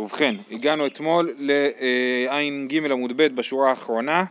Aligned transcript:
ובכן, 0.00 0.34
הגענו 0.50 0.86
אתמול 0.86 1.34
לע"ג 1.38 2.76
עמוד 2.90 3.12
ב' 3.16 3.22
בשורה 3.22 3.70
האחרונה, 3.70 4.24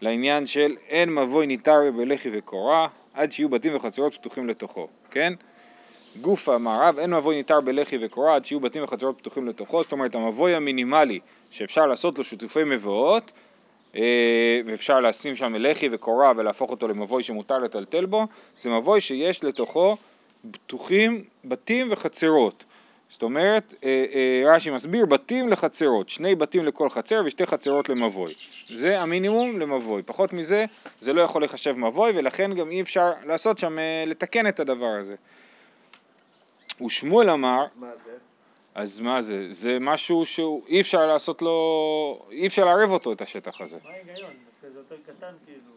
לעניין 0.00 0.46
של 0.46 0.76
אין 0.88 1.14
מבוי 1.14 1.46
ניתר 1.46 1.80
בלחי 1.96 2.28
וקורה, 2.32 2.88
עד 3.14 3.32
שיהיו 3.32 3.48
בתים 3.48 3.76
וחצרות 3.76 4.14
פתוחים 4.14 4.48
לתוכו, 4.48 4.88
כן? 5.10 5.32
גוף 6.20 6.48
המערב, 6.48 6.98
אין 6.98 7.14
מבוי 7.14 7.36
ניתר 7.36 7.60
בלחי 7.60 7.98
וקורה 8.00 8.34
עד 8.34 8.44
שיהיו 8.44 8.60
בתים 8.60 8.84
וחצרות 8.84 9.18
פתוחים 9.18 9.48
לתוכו, 9.48 9.82
זאת 9.82 9.92
אומרת 9.92 10.14
המבוי 10.14 10.54
המינימלי 10.54 11.20
שאפשר 11.50 11.86
לעשות 11.86 12.18
לו 12.18 12.24
שיתופי 12.24 12.64
מבואות, 12.64 13.32
אה, 13.96 14.60
ואפשר 14.66 15.00
לשים 15.00 15.36
שם 15.36 15.54
לחי 15.54 15.88
וקורה 15.92 16.32
ולהפוך 16.36 16.70
אותו 16.70 16.88
למבוי 16.88 17.22
שמותר 17.22 17.58
לטלטל 17.58 18.06
בו, 18.06 18.26
זה 18.56 18.70
מבוי 18.70 19.00
שיש 19.00 19.44
לתוכו 19.44 19.96
פתוחים 20.50 21.24
בתים 21.44 21.86
וחצרות. 21.90 22.64
זאת 23.14 23.22
אומרת, 23.22 23.74
אה, 23.84 24.04
אה, 24.14 24.54
רש"י 24.54 24.70
מסביר 24.70 25.06
בתים 25.06 25.48
לחצרות, 25.48 26.08
שני 26.08 26.34
בתים 26.34 26.64
לכל 26.66 26.88
חצר 26.88 27.22
ושתי 27.26 27.46
חצרות 27.46 27.88
למבוי. 27.88 28.34
זה 28.66 29.00
המינימום 29.00 29.60
למבוי, 29.60 30.02
פחות 30.02 30.32
מזה 30.32 30.64
זה 31.00 31.12
לא 31.12 31.20
יכול 31.20 31.44
לחשב 31.44 31.76
מבוי 31.76 32.12
ולכן 32.16 32.54
גם 32.54 32.70
אי 32.70 32.80
אפשר 32.80 33.12
לעשות 33.24 33.58
שם, 33.58 33.78
אה, 33.78 34.04
לתקן 34.06 34.46
את 34.46 34.60
הדבר 34.60 34.90
הזה. 35.00 35.14
ושמואל 36.86 37.30
אמר, 37.30 37.66
מה 37.76 37.96
זה? 37.96 38.10
אז 38.74 39.00
מה 39.00 39.22
זה? 39.22 39.46
זה 39.50 39.78
משהו 39.80 40.26
שאי 40.26 40.80
אפשר 40.80 41.06
לעשות 41.06 41.42
לו, 41.42 42.26
אי 42.30 42.46
אפשר 42.46 42.64
לערב 42.64 42.90
אותו 42.90 43.12
את 43.12 43.20
השטח 43.20 43.60
הזה. 43.60 43.76
מה 43.84 43.90
ההיגיון? 43.90 44.32
זה 44.62 44.78
יותר 44.78 44.96
קטן 45.06 45.34
כאילו. 45.46 45.74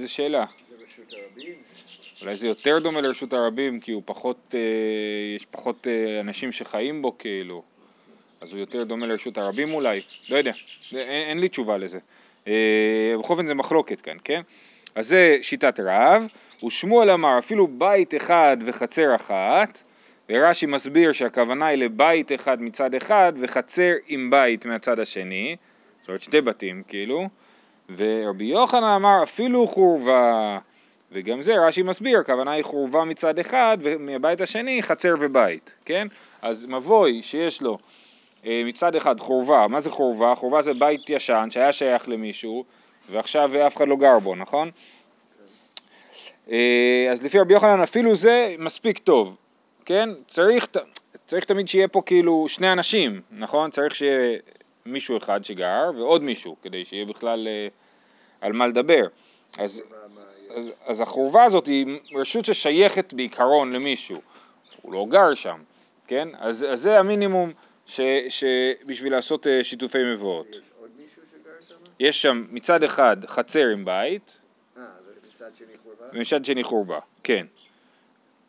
זו 0.00 0.12
שאלה. 0.12 0.44
זה 0.68 0.84
רשות 0.84 1.12
הרבים? 1.12 1.54
אולי 2.24 2.36
זה 2.36 2.46
יותר 2.46 2.78
דומה 2.78 3.00
לרשות 3.00 3.32
הרבים 3.32 3.80
כי 3.80 3.92
הוא 3.92 4.02
פחות, 4.04 4.54
אה, 4.54 4.60
יש 5.36 5.46
פחות 5.46 5.86
אה, 5.86 6.20
אנשים 6.20 6.52
שחיים 6.52 7.02
בו 7.02 7.18
כאילו, 7.18 7.62
אז 8.40 8.52
הוא 8.52 8.60
יותר 8.60 8.84
דומה 8.84 9.06
לרשות 9.06 9.38
הרבים 9.38 9.74
אולי, 9.74 10.00
לא 10.30 10.36
יודע, 10.36 10.52
אין, 10.92 11.28
אין 11.28 11.38
לי 11.38 11.48
תשובה 11.48 11.76
לזה. 11.76 11.98
אה, 12.48 13.14
בכל 13.18 13.32
אופן 13.32 13.46
זה 13.46 13.54
מחלוקת 13.54 14.00
כאן, 14.00 14.16
כן? 14.24 14.40
אז 14.94 15.08
זה 15.08 15.38
שיטת 15.42 15.80
רב, 15.80 16.26
ושמואל 16.66 17.10
אמר 17.10 17.38
אפילו 17.38 17.66
בית 17.66 18.14
אחד 18.14 18.56
וחצר 18.66 19.14
אחת, 19.14 19.82
ורש"י 20.28 20.66
מסביר 20.66 21.12
שהכוונה 21.12 21.66
היא 21.66 21.78
לבית 21.78 22.32
אחד 22.32 22.62
מצד 22.62 22.94
אחד 22.94 23.32
וחצר 23.40 23.92
עם 24.06 24.30
בית 24.30 24.66
מהצד 24.66 25.00
השני, 25.00 25.56
זאת 26.00 26.08
אומרת 26.08 26.22
שתי 26.22 26.40
בתים 26.40 26.82
כאילו, 26.88 27.28
ורבי 27.96 28.44
יוחנן 28.44 28.84
אמר 28.84 29.22
אפילו 29.22 29.66
חורבה, 29.66 30.58
וגם 31.12 31.42
זה 31.42 31.54
רש"י 31.66 31.82
מסביר, 31.82 32.18
הכוונה 32.18 32.52
היא 32.52 32.64
חורבה 32.64 33.04
מצד 33.04 33.38
אחד 33.38 33.78
ומהבית 33.80 34.40
השני 34.40 34.82
חצר 34.82 35.14
ובית, 35.20 35.74
כן? 35.84 36.08
אז 36.42 36.66
מבוי 36.68 37.22
שיש 37.22 37.62
לו 37.62 37.78
אה, 38.46 38.62
מצד 38.64 38.94
אחד 38.96 39.20
חורבה, 39.20 39.66
מה 39.68 39.80
זה 39.80 39.90
חורבה? 39.90 40.34
חורבה 40.34 40.62
זה 40.62 40.74
בית 40.74 41.10
ישן 41.10 41.48
שהיה 41.50 41.72
שייך 41.72 42.08
למישהו 42.08 42.64
ועכשיו 43.10 43.66
אף 43.66 43.76
אחד 43.76 43.88
לא 43.88 43.96
גר 43.96 44.18
בו, 44.18 44.34
נכון? 44.34 44.70
אה, 46.50 47.08
אז 47.12 47.24
לפי 47.24 47.38
רבי 47.38 47.54
יוחנן 47.54 47.80
אפילו 47.80 48.14
זה 48.14 48.54
מספיק 48.58 48.98
טוב, 48.98 49.36
כן? 49.84 50.08
צריך, 50.28 50.66
צריך 51.26 51.44
תמיד 51.44 51.68
שיהיה 51.68 51.88
פה 51.88 52.02
כאילו 52.06 52.46
שני 52.48 52.72
אנשים, 52.72 53.20
נכון? 53.32 53.70
צריך 53.70 53.94
שיהיה 53.94 54.38
מישהו 54.86 55.16
אחד 55.16 55.44
שגר 55.44 55.90
ועוד 55.96 56.22
מישהו 56.22 56.56
כדי 56.62 56.84
שיהיה 56.84 57.04
בכלל 57.04 57.48
אה, 57.48 57.68
על 58.40 58.52
מה 58.52 58.66
לדבר. 58.66 59.06
אז? 59.58 59.82
אז, 60.54 60.72
אז 60.86 61.00
החורבה 61.00 61.44
הזאת 61.44 61.66
היא 61.66 62.00
רשות 62.14 62.44
ששייכת 62.44 63.12
בעיקרון 63.12 63.72
למישהו, 63.72 64.20
הוא 64.82 64.92
לא 64.92 65.06
גר 65.08 65.34
שם, 65.34 65.62
כן? 66.06 66.28
אז, 66.38 66.66
אז 66.72 66.80
זה 66.80 66.98
המינימום 66.98 67.52
ש, 67.86 68.00
שבשביל 68.28 69.12
לעשות 69.12 69.46
אה, 69.46 69.64
שיתופי 69.64 69.98
מבואות. 70.14 70.46
יש 70.50 70.70
עוד 70.80 70.90
מישהו 71.02 71.22
שגר 71.30 71.50
שם? 71.68 71.74
יש 72.00 72.22
שם 72.22 72.44
מצד 72.50 72.82
אחד 72.82 73.16
חצר 73.26 73.68
עם 73.68 73.84
בית, 73.84 74.32
אה, 74.76 74.82
ומצד 75.22 75.56
שני 75.56 75.78
חורבה? 75.82 76.04
ומצד 76.12 76.44
שני 76.44 76.64
חורבה, 76.64 76.98
כן. 77.22 77.46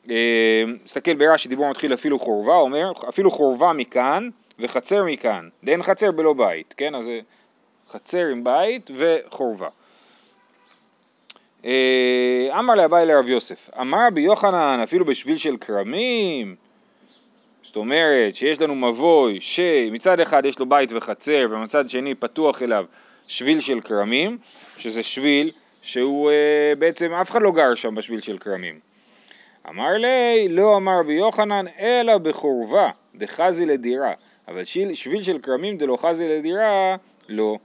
אה, 0.09 0.63
תסתכל 0.83 1.13
ברש"י, 1.13 1.49
דיבור 1.49 1.69
מתחיל 1.69 1.93
אפילו 1.93 2.19
חורבה, 2.19 2.55
אומר 2.55 2.91
אפילו 3.09 3.31
חורבה 3.31 3.73
מכאן 3.73 4.29
וחצר 4.59 5.03
מכאן, 5.03 5.49
דאין 5.63 5.83
חצר 5.83 6.11
בלא 6.11 6.33
בית, 6.33 6.73
כן? 6.77 6.95
אז 6.95 7.05
זה 7.05 7.19
חצר 7.89 8.25
עם 8.31 8.43
בית 8.43 8.91
וחורבה. 8.97 9.69
אה, 11.65 12.59
אמר 12.59 12.75
לאביי 12.75 13.05
לרב 13.05 13.29
יוסף, 13.29 13.69
אמר 13.81 13.97
רבי 14.07 14.21
יוחנן 14.21 14.79
אפילו 14.83 15.05
בשביל 15.05 15.37
של 15.37 15.57
כרמים, 15.57 16.55
זאת 17.63 17.75
אומרת 17.75 18.35
שיש 18.35 18.61
לנו 18.61 18.75
מבוי 18.75 19.37
שמצד 19.41 20.19
אחד 20.19 20.45
יש 20.45 20.59
לו 20.59 20.65
בית 20.65 20.91
וחצר 20.91 21.47
ומצד 21.49 21.89
שני 21.89 22.15
פתוח 22.15 22.61
אליו 22.61 22.85
שביל 23.27 23.59
של 23.59 23.81
כרמים, 23.81 24.37
שזה 24.77 25.03
שביל 25.03 25.51
שהוא 25.81 26.31
אה, 26.31 26.73
בעצם 26.79 27.13
אף 27.13 27.31
אחד 27.31 27.41
לא 27.41 27.51
גר 27.51 27.75
שם 27.75 27.95
בשביל 27.95 28.21
של 28.21 28.37
כרמים. 28.37 28.79
אמר 29.69 29.91
לי, 29.97 30.47
לא 30.49 30.77
אמר 30.77 30.99
רבי 30.99 31.13
יוחנן, 31.13 31.65
אלא 31.79 32.17
בחורבה, 32.17 32.89
דחזי 33.15 33.65
לדירה, 33.65 34.13
אבל 34.47 34.63
שביל 34.93 35.23
של 35.23 35.39
כרמים 35.39 35.77
דלא 35.77 35.97
חזי 35.97 36.27
לדירה, 36.27 36.95
לא. 37.29 37.57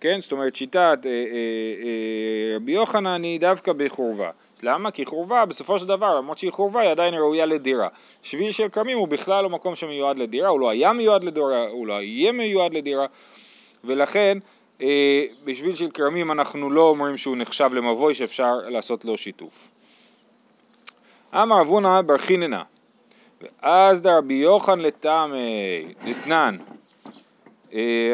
כן, 0.00 0.18
זאת 0.22 0.32
אומרת 0.32 0.56
שיטת 0.56 0.98
אה, 1.06 1.10
אה, 1.10 1.16
אה, 1.84 2.56
רבי 2.56 2.72
יוחנן 2.72 3.22
היא 3.22 3.40
דווקא 3.40 3.72
בחורבה. 3.72 4.30
למה? 4.62 4.90
כי 4.90 5.04
חורבה 5.04 5.44
בסופו 5.44 5.78
של 5.78 5.86
דבר, 5.86 6.16
למרות 6.16 6.38
שהיא 6.38 6.52
חורבה, 6.52 6.80
היא 6.80 6.90
עדיין 6.90 7.14
ראויה 7.14 7.46
לדירה. 7.46 7.88
שביל 8.22 8.52
של 8.52 8.68
כרמים 8.68 8.98
הוא 8.98 9.08
בכלל 9.08 9.42
לא 9.42 9.50
מקום 9.50 9.76
שמיועד 9.76 10.18
לדירה, 10.18 10.48
הוא 10.48 10.60
לא 10.60 10.70
היה 10.70 10.92
מיועד 10.92 11.24
לדירה, 11.24 11.66
הוא 11.68 11.86
לא 11.86 12.02
יהיה 12.02 12.32
מיועד 12.32 12.74
לדירה, 12.74 13.06
ולכן 13.84 14.38
אה, 14.80 15.24
בשביל 15.44 15.74
של 15.74 15.90
כרמים 15.90 16.30
אנחנו 16.32 16.70
לא 16.70 16.82
אומרים 16.82 17.16
שהוא 17.16 17.36
נחשב 17.36 17.70
למבוי 17.72 18.14
שאפשר 18.14 18.54
לעשות 18.68 19.04
לו 19.04 19.18
שיתוף. 19.18 19.68
אמר 21.34 21.60
אבונה 21.60 22.02
בר 22.02 22.18
חיננה, 22.18 22.62
ואז 23.42 24.02
דרבי 24.02 24.34
יוחנן 24.34 24.80
לטעמי, 24.80 25.84
לתנן, 26.06 26.56
אה, 26.60 26.75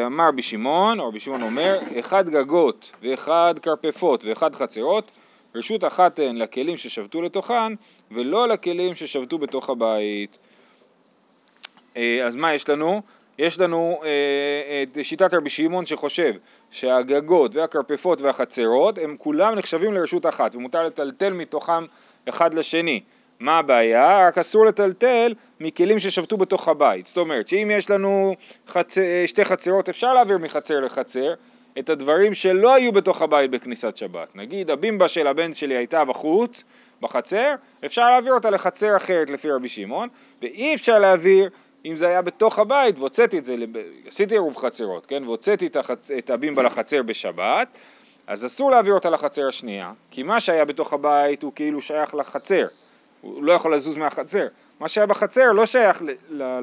אמר 0.05 0.27
רבי 0.27 0.41
שמעון, 0.41 0.99
או 0.99 1.07
רבי 1.07 1.19
שמעון 1.19 1.41
אומר, 1.41 1.79
אחד 1.99 2.29
גגות 2.29 2.91
ואחד 3.01 3.55
כרפפות 3.61 4.25
ואחד 4.25 4.55
חצרות, 4.55 5.11
רשות 5.55 5.83
אחת 5.83 6.19
הן 6.19 6.35
לכלים 6.37 6.77
ששבתו 6.77 7.21
לתוכן, 7.21 7.73
ולא 8.11 8.47
לכלים 8.47 8.95
ששבתו 8.95 9.37
בתוך 9.37 9.69
הבית. 9.69 10.37
אה, 11.97 12.25
אז 12.25 12.35
מה 12.35 12.53
יש 12.53 12.69
לנו? 12.69 13.01
יש 13.37 13.59
לנו 13.59 13.99
אה, 14.03 14.83
את 14.83 15.05
שיטת 15.05 15.33
רבי 15.33 15.49
שמעון 15.49 15.85
שחושב 15.85 16.33
שהגגות 16.71 17.55
והכרפפות 17.55 18.21
והחצרות 18.21 18.97
הם 18.97 19.15
כולם 19.17 19.55
נחשבים 19.55 19.93
לרשות 19.93 20.25
אחת 20.25 20.55
ומותר 20.55 20.83
לטלטל 20.83 21.33
מתוכם 21.33 21.85
אחד 22.29 22.53
לשני. 22.53 23.03
מה 23.43 23.57
הבעיה? 23.57 24.27
רק 24.27 24.37
אסור 24.37 24.65
לטלטל 24.65 25.33
מכלים 25.59 25.99
ששבתו 25.99 26.37
בתוך 26.37 26.67
הבית. 26.67 27.07
זאת 27.07 27.17
אומרת 27.17 27.47
שאם 27.47 27.71
יש 27.73 27.89
לנו 27.89 28.35
חצ... 28.67 28.97
שתי 29.25 29.45
חצרות 29.45 29.89
אפשר 29.89 30.13
להעביר 30.13 30.37
מחצר 30.37 30.79
לחצר 30.79 31.33
את 31.79 31.89
הדברים 31.89 32.33
שלא 32.33 32.73
היו 32.73 32.91
בתוך 32.91 33.21
הבית 33.21 33.51
בכניסת 33.51 33.97
שבת. 33.97 34.35
נגיד 34.35 34.69
הבימבה 34.69 35.07
של 35.07 35.27
הבן 35.27 35.53
שלי 35.53 35.75
הייתה 35.75 36.05
בחוץ, 36.05 36.63
בחצר, 37.01 37.55
אפשר 37.85 38.09
להעביר 38.09 38.33
אותה 38.33 38.49
לחצר 38.49 38.97
אחרת 38.97 39.29
לפי 39.29 39.51
רבי 39.51 39.69
שמעון, 39.69 40.09
ואי 40.41 40.75
אפשר 40.75 40.99
להעביר 40.99 41.49
אם 41.85 41.95
זה 41.95 42.07
היה 42.07 42.21
בתוך 42.21 42.59
הבית 42.59 42.99
והוצאתי 42.99 43.37
את 43.37 43.45
זה. 43.45 43.55
עשיתי 44.07 44.35
עירוב 44.35 44.57
חצרות, 44.57 45.05
כן, 45.05 45.23
והוצאתי 45.23 45.67
את, 45.67 45.75
החצ... 45.75 46.11
את 46.11 46.29
הבימבה 46.29 46.63
לחצר 46.63 47.03
בשבת, 47.03 47.67
אז 48.27 48.45
אסור 48.45 48.71
להעביר 48.71 48.93
אותה 48.93 49.09
לחצר 49.09 49.47
השנייה, 49.47 49.91
כי 50.11 50.23
מה 50.23 50.39
שהיה 50.39 50.65
בתוך 50.65 50.93
הבית 50.93 51.43
הוא 51.43 51.51
כאילו 51.55 51.81
שייך 51.81 52.15
לחצר, 52.15 52.65
הוא 53.23 53.43
לא 53.43 53.53
יכול 53.53 53.75
לזוז 53.75 53.97
מהחצר. 53.97 54.47
מה 54.79 54.87
שהיה 54.87 55.07
בחצר 55.07 55.51
לא 55.51 55.65
שייך 55.65 56.01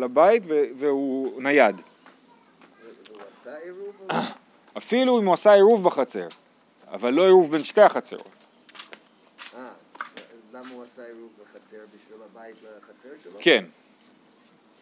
לבית 0.01 0.43
והוא 0.77 1.43
נייד. 1.43 1.77
אפילו 4.79 5.19
אם 5.19 5.27
הוא 5.27 5.35
עשה 5.35 5.53
עירוב 5.53 5.85
בחצר, 5.85 6.27
אבל 6.91 7.11
לא 7.11 7.25
עירוב 7.25 7.51
בין 7.51 7.65
שתי 7.65 7.81
החצרות. 7.81 8.29
אה, 9.55 9.69
למה 10.53 10.67
הוא 10.73 10.85
עשה 10.85 11.03
עירוב 11.07 11.31
בחצר? 11.43 11.77
בשביל 11.97 12.19
הבית 12.31 12.57
לחצר 12.57 13.09
שלו? 13.23 13.33
כן. 13.39 13.65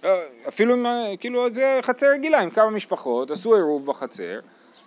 אה, 0.05 0.23
אפילו 0.49 0.75
אם, 0.75 0.87
אה, 0.87 1.15
כאילו, 1.21 1.55
זה 1.55 1.81
חצר 1.83 2.07
רגילה 2.11 2.41
עם 2.41 2.51
כמה 2.51 2.71
משפחות, 2.71 3.31
עשו 3.31 3.55
עירוב 3.55 3.87
בחצר, 3.87 4.41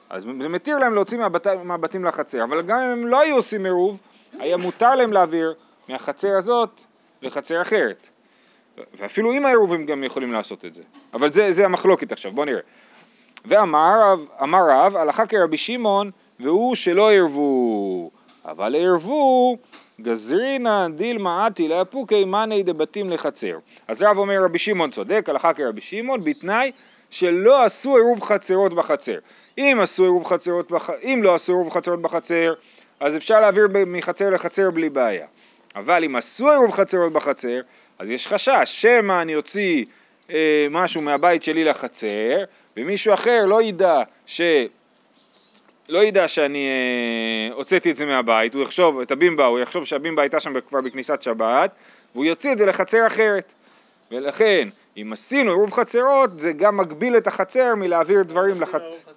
אז 0.09 0.23
זה 0.23 0.49
מתיר 0.49 0.77
להם 0.77 0.95
להוציא 0.95 1.17
מהבת... 1.17 1.47
מהבתים 1.47 2.05
לחצר, 2.05 2.43
אבל 2.43 2.61
גם 2.61 2.77
אם 2.77 2.89
הם 2.89 3.07
לא 3.07 3.21
היו 3.21 3.35
עושים 3.35 3.65
עירוב, 3.65 3.97
היה 4.39 4.57
מותר 4.57 4.95
להם 4.95 5.13
להעביר 5.13 5.53
מהחצר 5.89 6.37
הזאת 6.37 6.81
לחצר 7.21 7.61
אחרת. 7.61 8.07
ואפילו 8.93 9.31
עם 9.31 9.45
העירוב 9.45 9.73
הם 9.73 9.85
גם 9.85 10.03
יכולים 10.03 10.33
לעשות 10.33 10.65
את 10.65 10.73
זה. 10.73 10.81
אבל 11.13 11.31
זה, 11.31 11.51
זה 11.51 11.65
המחלוקת 11.65 12.11
עכשיו, 12.11 12.31
בואו 12.31 12.45
נראה. 12.45 12.61
ואמר 13.45 14.63
רב, 14.69 14.97
הלכה 14.97 15.25
כרבי 15.25 15.57
שמעון, 15.57 16.11
והוא 16.39 16.75
שלא 16.75 17.11
ערבו, 17.11 18.11
אבל 18.45 18.75
ערבו 18.75 19.57
גזרינא 20.01 20.87
דילמא 20.87 21.45
עתי 21.45 21.67
לאפוקי 21.67 22.25
מאני 22.25 22.63
דבתים 22.63 23.09
לחצר. 23.09 23.57
אז 23.87 24.03
רב 24.03 24.17
אומר 24.17 24.43
רבי 24.43 24.59
שמעון 24.59 24.91
צודק, 24.91 25.25
הלכה 25.29 25.53
כרבי 25.53 25.81
שמעון, 25.81 26.23
בתנאי 26.23 26.71
שלא 27.09 27.63
עשו 27.65 27.95
עירוב 27.95 28.23
חצרות 28.23 28.73
בחצר. 28.73 29.17
אם 29.57 29.77
עשו 29.81 30.03
עירוב 30.03 30.25
חצרות, 30.25 30.71
בח... 30.71 30.89
אם 31.03 31.19
לא 31.23 31.35
עשו 31.35 31.53
עירוב 31.53 31.69
חצרות 31.69 32.01
בחצר, 32.01 32.53
אז 32.99 33.17
אפשר 33.17 33.39
להעביר 33.39 33.67
מחצר 33.87 34.29
לחצר 34.29 34.71
בלי 34.71 34.89
בעיה. 34.89 35.27
אבל 35.75 36.03
אם 36.03 36.15
עשו 36.15 36.51
עירוב 36.51 36.71
חצרות 36.71 37.13
בחצר, 37.13 37.61
אז 37.99 38.09
יש 38.09 38.27
חשש, 38.27 38.61
שמא 38.65 39.21
אני 39.21 39.35
אוציא 39.35 39.85
אה, 40.29 40.67
משהו 40.71 41.01
מהבית 41.01 41.43
שלי 41.43 41.63
לחצר, 41.63 42.43
ומישהו 42.77 43.13
אחר 43.13 43.45
לא 43.45 43.61
ידע 43.61 44.03
ש... 44.25 44.41
לא 45.89 46.03
ידע 46.03 46.27
שאני 46.27 46.67
אה, 46.67 47.53
הוצאתי 47.53 47.91
את 47.91 47.95
זה 47.95 48.05
מהבית, 48.05 48.53
הוא 48.53 48.63
יחשוב, 48.63 48.99
את 48.99 49.11
הבימבה, 49.11 49.45
הוא 49.45 49.59
יחשוב 49.59 49.85
שהבימבה 49.85 50.21
הייתה 50.21 50.39
שם 50.39 50.59
כבר 50.59 50.81
בכניסת 50.81 51.21
שבת, 51.21 51.71
והוא 52.13 52.25
יוציא 52.25 52.51
את 52.51 52.57
זה 52.57 52.65
לחצר 52.65 53.07
אחרת. 53.07 53.53
ולכן, 54.11 54.69
אם 54.97 55.09
עשינו 55.13 55.51
עירוב 55.51 55.71
חצרות, 55.71 56.39
זה 56.39 56.51
גם 56.51 56.77
מגביל 56.77 57.17
את 57.17 57.27
החצר 57.27 57.75
מלהעביר 57.75 58.23
דברים 58.23 58.61
לחצר. 58.61 59.11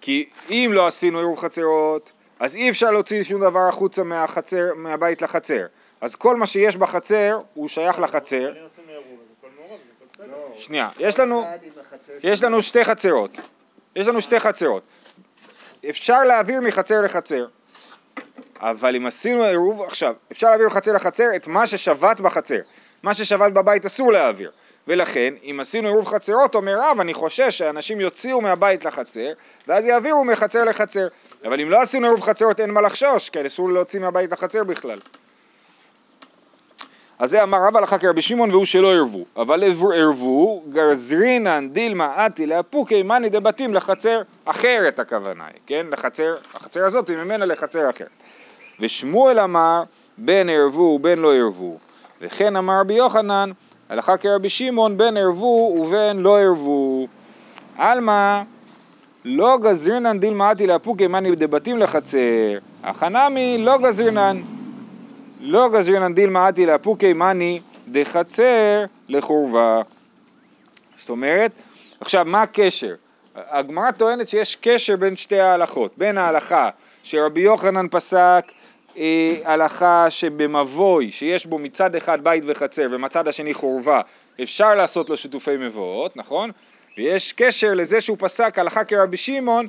כי 0.00 0.28
אם 0.50 0.70
לא 0.74 0.86
עשינו 0.86 1.18
עירוב 1.18 1.38
חצרות, 1.38 2.12
אז 2.40 2.56
אי 2.56 2.70
אפשר 2.70 2.90
להוציא 2.90 3.22
שום 3.22 3.40
דבר 3.40 3.68
החוצה 3.68 4.02
מהחצר, 4.02 4.74
מהבית 4.76 5.22
לחצר. 5.22 5.66
אז 6.00 6.14
כל 6.14 6.36
מה 6.36 6.46
שיש 6.46 6.76
בחצר, 6.76 7.38
הוא 7.54 7.68
שייך 7.68 7.98
לחצר. 7.98 8.52
לא. 10.18 10.52
שנייה, 10.54 10.88
יש 10.98 11.20
לנו, 11.20 11.44
יש. 12.22 12.42
לנו 12.42 12.62
שתי 12.62 12.84
חצרות. 12.84 13.30
יש 13.96 14.06
לנו 14.06 14.20
שתי 14.20 14.40
חצרות. 14.40 14.82
אפשר 15.90 16.22
להעביר 16.24 16.60
מחצר 16.60 17.00
לחצר. 17.00 17.46
אבל 18.60 18.96
אם 18.96 19.06
עשינו 19.06 19.44
עירוב, 19.44 19.82
עכשיו, 19.82 20.14
אפשר 20.32 20.48
להעביר 20.48 20.66
מחצר 20.66 20.92
לחצר 20.92 21.36
את 21.36 21.46
מה 21.46 21.66
ששבת 21.66 22.20
בחצר. 22.20 22.60
מה 23.02 23.14
ששבת 23.14 23.52
בבית 23.52 23.84
אסור 23.84 24.12
להעביר. 24.12 24.50
ולכן, 24.88 25.34
אם 25.42 25.58
עשינו 25.60 25.88
עירוב 25.88 26.06
חצרות, 26.06 26.54
אומר 26.54 26.80
רב, 26.80 27.00
אני 27.00 27.14
חושש 27.14 27.58
שאנשים 27.58 28.00
יוציאו 28.00 28.40
מהבית 28.40 28.84
לחצר, 28.84 29.32
ואז 29.68 29.86
יעבירו 29.86 30.24
מחצר 30.24 30.64
לחצר. 30.64 31.06
אבל 31.44 31.60
אם 31.60 31.70
לא 31.70 31.80
עשינו 31.80 32.06
עירוב 32.06 32.20
חצרות, 32.20 32.60
אין 32.60 32.70
מה 32.70 32.80
לחשוש, 32.80 33.30
כי 33.30 33.46
אסור 33.46 33.72
להוציא 33.72 34.00
מהבית 34.00 34.32
לחצר 34.32 34.64
בכלל. 34.64 34.98
אז 37.18 37.30
זה 37.30 37.42
אמר 37.42 37.58
רב 37.66 37.76
הלכה 37.76 37.98
כרבי 37.98 38.22
שמעון 38.22 38.50
והוא 38.50 38.64
שלא 38.64 38.94
ערבו, 38.94 39.24
אבל 39.36 39.64
ערבו 39.94 40.62
גזרינן 40.72 41.68
דילמה 41.72 42.26
אתי 42.26 42.46
לאפוקי 42.46 43.02
מאני 43.02 43.28
דבתים 43.28 43.74
לחצר 43.74 44.22
אחרת 44.44 44.98
הכוונה 44.98 45.44
היא, 45.46 45.60
כן? 45.66 45.86
לחצר, 45.90 46.34
החצר 46.54 46.84
הזאת 46.84 47.08
היא 47.08 47.16
ממנה 47.16 47.46
לחצר 47.46 47.90
אחרת. 47.90 48.08
ושמואל 48.80 49.40
אמר 49.40 49.82
בין 50.18 50.48
ערבו 50.48 50.82
ובין 50.82 51.18
לא 51.18 51.34
ערבו, 51.34 51.78
וכן 52.20 52.56
אמר 52.56 52.80
רבי 52.80 52.94
יוחנן 52.94 53.50
הלכה 53.88 54.16
כרבי 54.16 54.48
שמעון 54.48 54.98
בין 54.98 55.16
ערבו 55.16 55.76
ובין 55.80 56.18
לא 56.18 56.38
ערבו. 56.38 57.06
עלמא 57.76 58.42
לא 59.24 59.58
גזרינן 59.62 60.18
אתי 60.52 60.66
לאפוקי 60.66 61.06
מאני 61.06 61.36
דבתים 61.36 61.78
לחצר, 61.78 62.58
החנמי 62.82 63.58
לא 63.58 63.78
גזרינן 63.78 64.40
לא 65.40 65.68
גזרינן 65.68 66.36
אתי 66.48 66.66
לאפוקי 66.66 67.12
מאני 67.12 67.60
דחצר 67.88 68.84
לחורבה. 69.08 69.82
זאת 70.96 71.10
אומרת, 71.10 71.52
עכשיו 72.00 72.24
מה 72.24 72.42
הקשר? 72.42 72.94
הגמרא 73.34 73.90
טוענת 73.90 74.28
שיש 74.28 74.56
קשר 74.56 74.96
בין 74.96 75.16
שתי 75.16 75.40
ההלכות, 75.40 75.92
בין 75.98 76.18
ההלכה 76.18 76.68
שרבי 77.02 77.40
יוחנן 77.40 77.86
פסק 77.90 78.44
אה, 78.98 79.36
הלכה 79.44 80.10
שבמבוי 80.10 81.12
שיש 81.12 81.46
בו 81.46 81.58
מצד 81.58 81.94
אחד 81.94 82.24
בית 82.24 82.44
וחצר 82.46 82.86
ומצד 82.90 83.28
השני 83.28 83.54
חורבה 83.54 84.00
אפשר 84.42 84.74
לעשות 84.74 85.10
לו 85.10 85.16
שיתופי 85.16 85.56
מבואות, 85.56 86.16
נכון? 86.16 86.50
ויש 86.98 87.32
קשר 87.32 87.74
לזה 87.74 88.00
שהוא 88.00 88.16
פסק 88.20 88.58
הלכה 88.58 88.84
כרבי 88.84 89.16
שמעון 89.16 89.66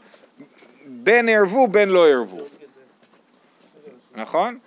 בין 0.86 1.30
ערבו 1.30 1.68
בין 1.68 1.90
לא 1.90 2.08
ערבו, 2.08 2.38
נכון? 4.16 4.58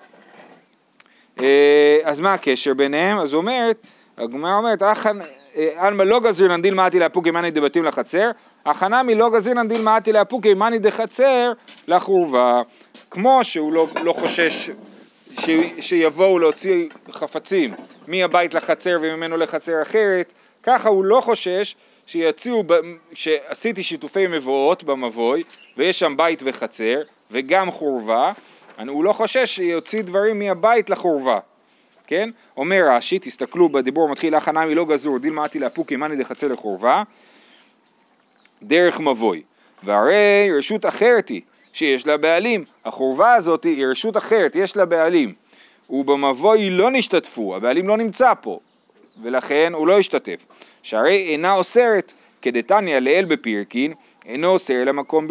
אה, 1.40 1.98
אז 2.04 2.20
מה 2.20 2.32
הקשר 2.32 2.74
ביניהם? 2.74 3.18
אז 3.18 3.34
אומרת, 3.34 3.86
הגמרא 4.18 4.54
אומרת, 4.54 4.82
"אחן- 4.82 5.20
אה, 5.56 5.68
עלמא 5.76 6.02
לא 6.02 6.20
גזרינן 6.20 6.62
דילמה 6.62 6.86
אתי 6.86 6.98
לאפוקי 6.98 7.30
מאני 7.30 7.50
דבתים 7.50 7.84
לחצר, 7.84 8.30
הכנמי 8.66 9.14
לא 9.14 9.30
גזרינן 9.30 9.68
דילמה 9.68 9.96
אתי 9.98 10.12
לאפוקי 10.12 10.54
מאני 10.54 10.78
דחצר 10.78 11.52
לחורבה. 11.88 12.62
כמו 13.10 13.44
שהוא 13.44 13.72
לא, 13.72 13.86
לא 14.02 14.12
חושש 14.12 14.70
ש, 15.40 15.50
שיבואו 15.80 16.38
להוציא 16.38 16.88
חפצים 17.12 17.74
מהבית 18.08 18.54
לחצר 18.54 18.98
וממנו 19.02 19.36
לחצר 19.36 19.82
אחרת, 19.82 20.32
ככה 20.62 20.88
הוא 20.88 21.04
לא 21.04 21.20
חושש 21.20 21.76
שיציעו, 22.06 22.64
שעשיתי 23.14 23.82
שיתופי 23.82 24.26
מבואות 24.26 24.84
במבוי 24.84 25.42
ויש 25.76 25.98
שם 25.98 26.16
בית 26.16 26.40
וחצר 26.44 27.02
וגם 27.30 27.70
חורבה, 27.70 28.32
הוא 28.88 29.04
לא 29.04 29.12
חושש 29.12 29.54
שיוציא 29.54 30.02
דברים 30.02 30.38
מהבית 30.38 30.90
לחורבה, 30.90 31.38
כן? 32.06 32.30
אומר 32.56 32.80
רש"י, 32.90 33.18
תסתכלו 33.18 33.68
בדיבור 33.68 34.08
המתחיל, 34.08 34.34
הכנמי 34.34 34.74
לא 34.74 34.84
גזור, 34.84 35.18
דילמה 35.18 35.44
אתי 35.44 35.58
לאפוקי 35.58 35.96
מאני 35.96 36.16
דחצר 36.16 36.48
לחורבה, 36.48 37.02
דרך 38.62 39.00
מבוי. 39.00 39.42
והרי 39.84 40.50
רשות 40.58 40.86
אחרת 40.86 41.28
היא, 41.28 41.40
שיש 41.72 42.06
לה 42.06 42.16
בעלים. 42.16 42.64
החורבה 42.84 43.34
הזאת 43.34 43.64
היא 43.64 43.86
רשות 43.86 44.16
אחרת, 44.16 44.56
יש 44.56 44.76
לה 44.76 44.84
בעלים. 44.84 45.34
ובמבוי 45.90 46.70
לא 46.70 46.90
נשתתפו, 46.90 47.56
הבעלים 47.56 47.88
לא 47.88 47.96
נמצא 47.96 48.32
פה, 48.40 48.58
ולכן 49.22 49.72
הוא 49.74 49.86
לא 49.86 49.98
ישתתף. 49.98 50.44
שהרי 50.84 51.32
אינה 51.32 51.52
אוסרת, 51.52 52.12
כדתניא 52.42 52.98
לאל 52.98 53.24
בפירקין, 53.28 53.94
אינו 54.26 54.48
אוסר 54.48 54.82
אלא 54.82 54.92
מקום 54.92 55.26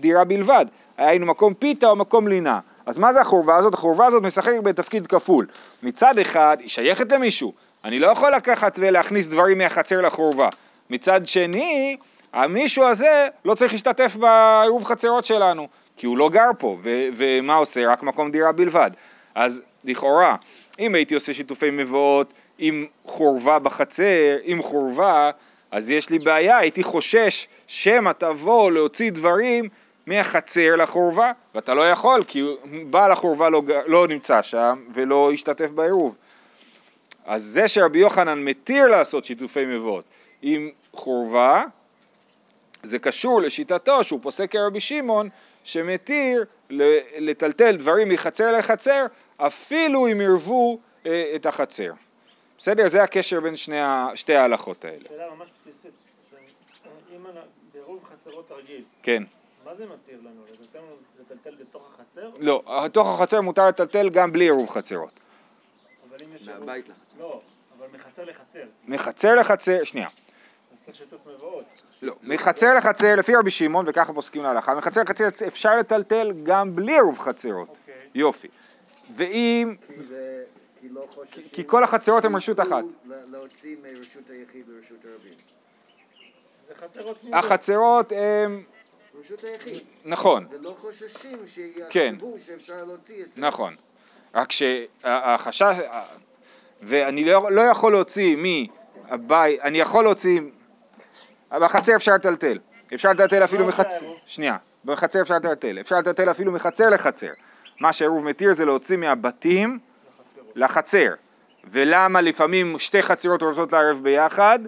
דירה 0.00 0.24
בלבד, 0.24 0.66
היינו 0.96 1.26
מקום 1.26 1.54
פיתה 1.54 1.86
או 1.86 1.96
מקום 1.96 2.28
לינה. 2.28 2.60
אז 2.86 2.98
מה 2.98 3.12
זה 3.12 3.20
החורבה 3.20 3.56
הזאת? 3.56 3.74
החורבה 3.74 4.06
הזאת 4.06 4.22
משחקת 4.22 4.62
בתפקיד 4.62 5.06
כפול. 5.06 5.46
מצד 5.82 6.18
אחד, 6.18 6.56
היא 6.60 6.68
שייכת 6.68 7.12
למישהו, 7.12 7.52
אני 7.84 7.98
לא 7.98 8.06
יכול 8.06 8.30
לקחת 8.34 8.78
ולהכניס 8.82 9.26
דברים 9.26 9.58
מהחצר 9.58 10.00
לחורבה. 10.00 10.48
מצד 10.90 11.26
שני, 11.26 11.96
המישהו 12.32 12.84
הזה 12.84 13.26
לא 13.44 13.54
צריך 13.54 13.72
להשתתף 13.72 14.16
בעירוב 14.16 14.84
חצרות 14.84 15.24
שלנו, 15.24 15.68
כי 15.96 16.06
הוא 16.06 16.18
לא 16.18 16.28
גר 16.28 16.50
פה, 16.58 16.76
ו- 16.82 17.08
ומה 17.16 17.54
עושה? 17.54 17.88
רק 17.88 18.02
מקום 18.02 18.30
דירה 18.30 18.52
בלבד. 18.52 18.90
אז 19.34 19.62
לכאורה, 19.84 20.36
אם 20.78 20.94
הייתי 20.94 21.14
עושה 21.14 21.32
שיתופי 21.32 21.70
מבואות 21.70 22.32
עם 22.58 22.86
חורבה 23.06 23.58
בחצר, 23.58 24.36
עם 24.42 24.62
חורבה, 24.62 25.30
אז 25.70 25.90
יש 25.90 26.10
לי 26.10 26.18
בעיה, 26.18 26.58
הייתי 26.58 26.82
חושש 26.82 27.48
שמא 27.66 28.10
תבוא 28.18 28.70
להוציא 28.70 29.10
דברים 29.10 29.68
מהחצר 30.06 30.76
לחורבה, 30.76 31.32
ואתה 31.54 31.74
לא 31.74 31.90
יכול, 31.90 32.24
כי 32.28 32.42
בעל 32.90 33.12
החורבה 33.12 33.50
לא, 33.50 33.62
לא 33.86 34.08
נמצא 34.08 34.42
שם 34.42 34.84
ולא 34.94 35.30
השתתף 35.32 35.68
בעירוב. 35.68 36.16
אז 37.26 37.42
זה 37.42 37.68
שרבי 37.68 37.98
יוחנן 37.98 38.44
מתיר 38.44 38.86
לעשות 38.86 39.24
שיתופי 39.24 39.64
מבואות 39.64 40.04
עם 40.42 40.70
חורבה, 40.92 41.64
זה 42.82 42.98
קשור 42.98 43.40
לשיטתו 43.40 44.04
שהוא 44.04 44.20
פוסק 44.22 44.50
כרבי 44.50 44.80
שמעון 44.80 45.28
שמתיר 45.64 46.44
לטלטל 47.18 47.76
דברים 47.76 48.08
מחצר 48.08 48.52
לחצר 48.52 49.06
אפילו 49.36 50.06
אם 50.06 50.20
ירבו 50.20 50.78
אה, 51.06 51.32
את 51.34 51.46
החצר. 51.46 51.92
בסדר? 52.58 52.88
זה 52.88 53.02
הקשר 53.02 53.40
בין 53.40 53.56
שני 53.56 53.80
ה- 53.80 54.06
שתי 54.14 54.34
ההלכות 54.34 54.84
האלה. 54.84 55.08
שאלה 55.08 55.34
ממש 55.34 55.48
בסיסית. 55.66 55.90
אם 57.16 57.26
אני- 57.26 57.40
בעירוב 57.74 58.04
חצרות 58.12 58.52
רגיל, 58.52 58.84
כן. 59.02 59.22
מה 59.64 59.74
זה 59.74 59.84
מתיר 59.86 60.18
לנו? 60.24 60.42
לטלטל- 61.20 61.54
בתוך 61.60 61.90
החצר? 61.94 62.30
לא, 62.38 62.62
בתוך 62.84 63.08
החצר 63.08 63.40
מותר 63.40 63.68
לטלטל 63.68 64.08
גם 64.08 64.32
בלי 64.32 64.44
עירוב 64.44 64.70
חצרות. 64.70 65.10
אבל 66.10 66.16
אם 66.24 66.34
יש 66.34 66.48
עירוב... 66.48 66.64
מהבית 66.64 66.88
לחצר. 66.88 67.18
לא, 67.18 67.40
אבל 67.78 67.86
מחצר 67.98 68.24
לחצר. 68.24 68.62
מחצר 68.88 69.34
לחצר, 69.34 69.84
שנייה. 69.84 70.08
אז 70.08 70.12
צריך 70.82 70.96
שיתוף 70.96 71.20
מבואות. 71.26 71.64
לא, 72.02 72.14
מחצר 72.22 72.74
לחצר, 72.76 73.14
לפי 73.16 73.34
רבי 73.34 73.50
שמעון, 73.50 73.84
וככה 73.88 74.12
פוסקים 74.12 74.42
להלכה, 74.42 74.74
מחצר 74.74 75.02
לחצר 75.02 75.26
אפשר 75.46 75.76
לטלטל 75.76 76.32
גם 76.42 76.76
בלי 76.76 76.92
עירוב 76.92 77.18
חצרות. 77.18 77.68
אוקיי. 77.68 77.94
יופי. 78.14 78.48
ואם, 79.16 79.76
כי 80.88 80.94
לא 80.94 81.06
חוששים... 81.10 81.44
כי 81.52 81.62
כל 81.66 81.84
החצרות 81.84 82.24
הן 82.24 82.34
רשות 82.34 82.60
אחת. 82.60 82.84
להוציא 83.04 83.76
מרשות 83.82 84.30
היחיד 84.30 84.64
לרשות 84.68 84.98
הרבים. 85.04 85.32
זה 86.68 86.74
חצרות 86.74 87.18
צמודות. 87.18 87.44
החצרות 87.44 88.12
הם, 88.16 88.62
רשות 89.20 89.44
היחיד. 89.44 89.82
נכון, 90.04 90.46
ולא 90.50 90.70
חוששים 90.70 91.38
כן. 91.90 92.14
שיחשבו 92.14 92.36
שאפשר 92.40 92.84
להוציא 92.84 93.22
את 93.22 93.28
זה. 93.34 93.40
נכון. 93.40 93.76
רק 94.34 94.52
שהחשש, 94.52 95.76
ואני 96.82 97.24
לא, 97.24 97.52
לא 97.52 97.60
יכול 97.60 97.92
להוציא 97.92 98.36
מהבית, 98.36 99.60
אני 99.60 99.78
יכול 99.78 100.04
להוציא, 100.04 100.40
בחצר 101.50 101.96
אפשר 101.96 102.14
לטלטל. 102.14 102.58
אפשר 102.94 103.10
לטלטל 103.10 103.44
אפילו 103.44 103.62
מה 103.62 103.68
מחצר? 103.68 104.12
שנייה, 104.26 104.56
בחצר 104.84 105.22
אפשר 105.22 105.34
לטלטל. 105.34 105.80
אפשר 105.80 105.96
לטלטל 105.96 106.30
אפילו 106.30 106.52
מחצר 106.52 106.88
לחצר. 106.88 107.32
מה 107.80 107.92
שעירוב 107.92 108.24
מתיר 108.24 108.52
זה 108.52 108.64
להוציא 108.64 108.96
מהבתים. 108.96 109.78
לחצר. 110.56 111.14
ולמה 111.70 112.20
לפעמים 112.20 112.78
שתי 112.78 113.02
חצרות 113.02 113.42
רוצות 113.42 113.72
לערב 113.72 114.00
ביחד? 114.02 114.58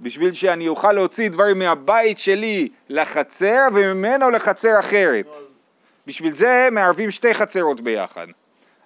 בשביל 0.00 0.32
שאני 0.32 0.68
אוכל 0.68 0.92
להוציא 0.92 1.30
דברים 1.30 1.58
מהבית 1.58 2.18
שלי 2.18 2.68
לחצר 2.88 3.68
וממנו 3.74 4.30
לחצר 4.30 4.80
אחרת. 4.80 5.36
בשביל 6.06 6.34
זה 6.34 6.68
מערבים 6.72 7.10
שתי 7.10 7.34
חצרות 7.34 7.80
ביחד. 7.80 8.26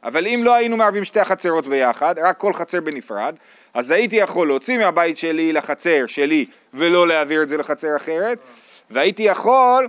אבל 0.05 0.27
אם 0.27 0.41
לא 0.45 0.55
היינו 0.55 0.77
מערבים 0.77 1.05
שתי 1.05 1.21
החצרות 1.21 1.67
ביחד, 1.67 2.15
רק 2.19 2.39
כל 2.39 2.53
חצר 2.53 2.81
בנפרד, 2.81 3.35
אז 3.75 3.91
הייתי 3.91 4.17
יכול 4.17 4.47
להוציא 4.47 4.79
מהבית 4.79 5.17
שלי 5.17 5.53
לחצר 5.53 6.07
שלי 6.07 6.47
ולא 6.75 7.09
להעביר 7.09 7.43
את 7.43 7.49
זה 7.49 7.57
לחצר 7.57 7.97
אחרת, 7.97 8.39
והייתי 8.91 9.23
יכול 9.23 9.89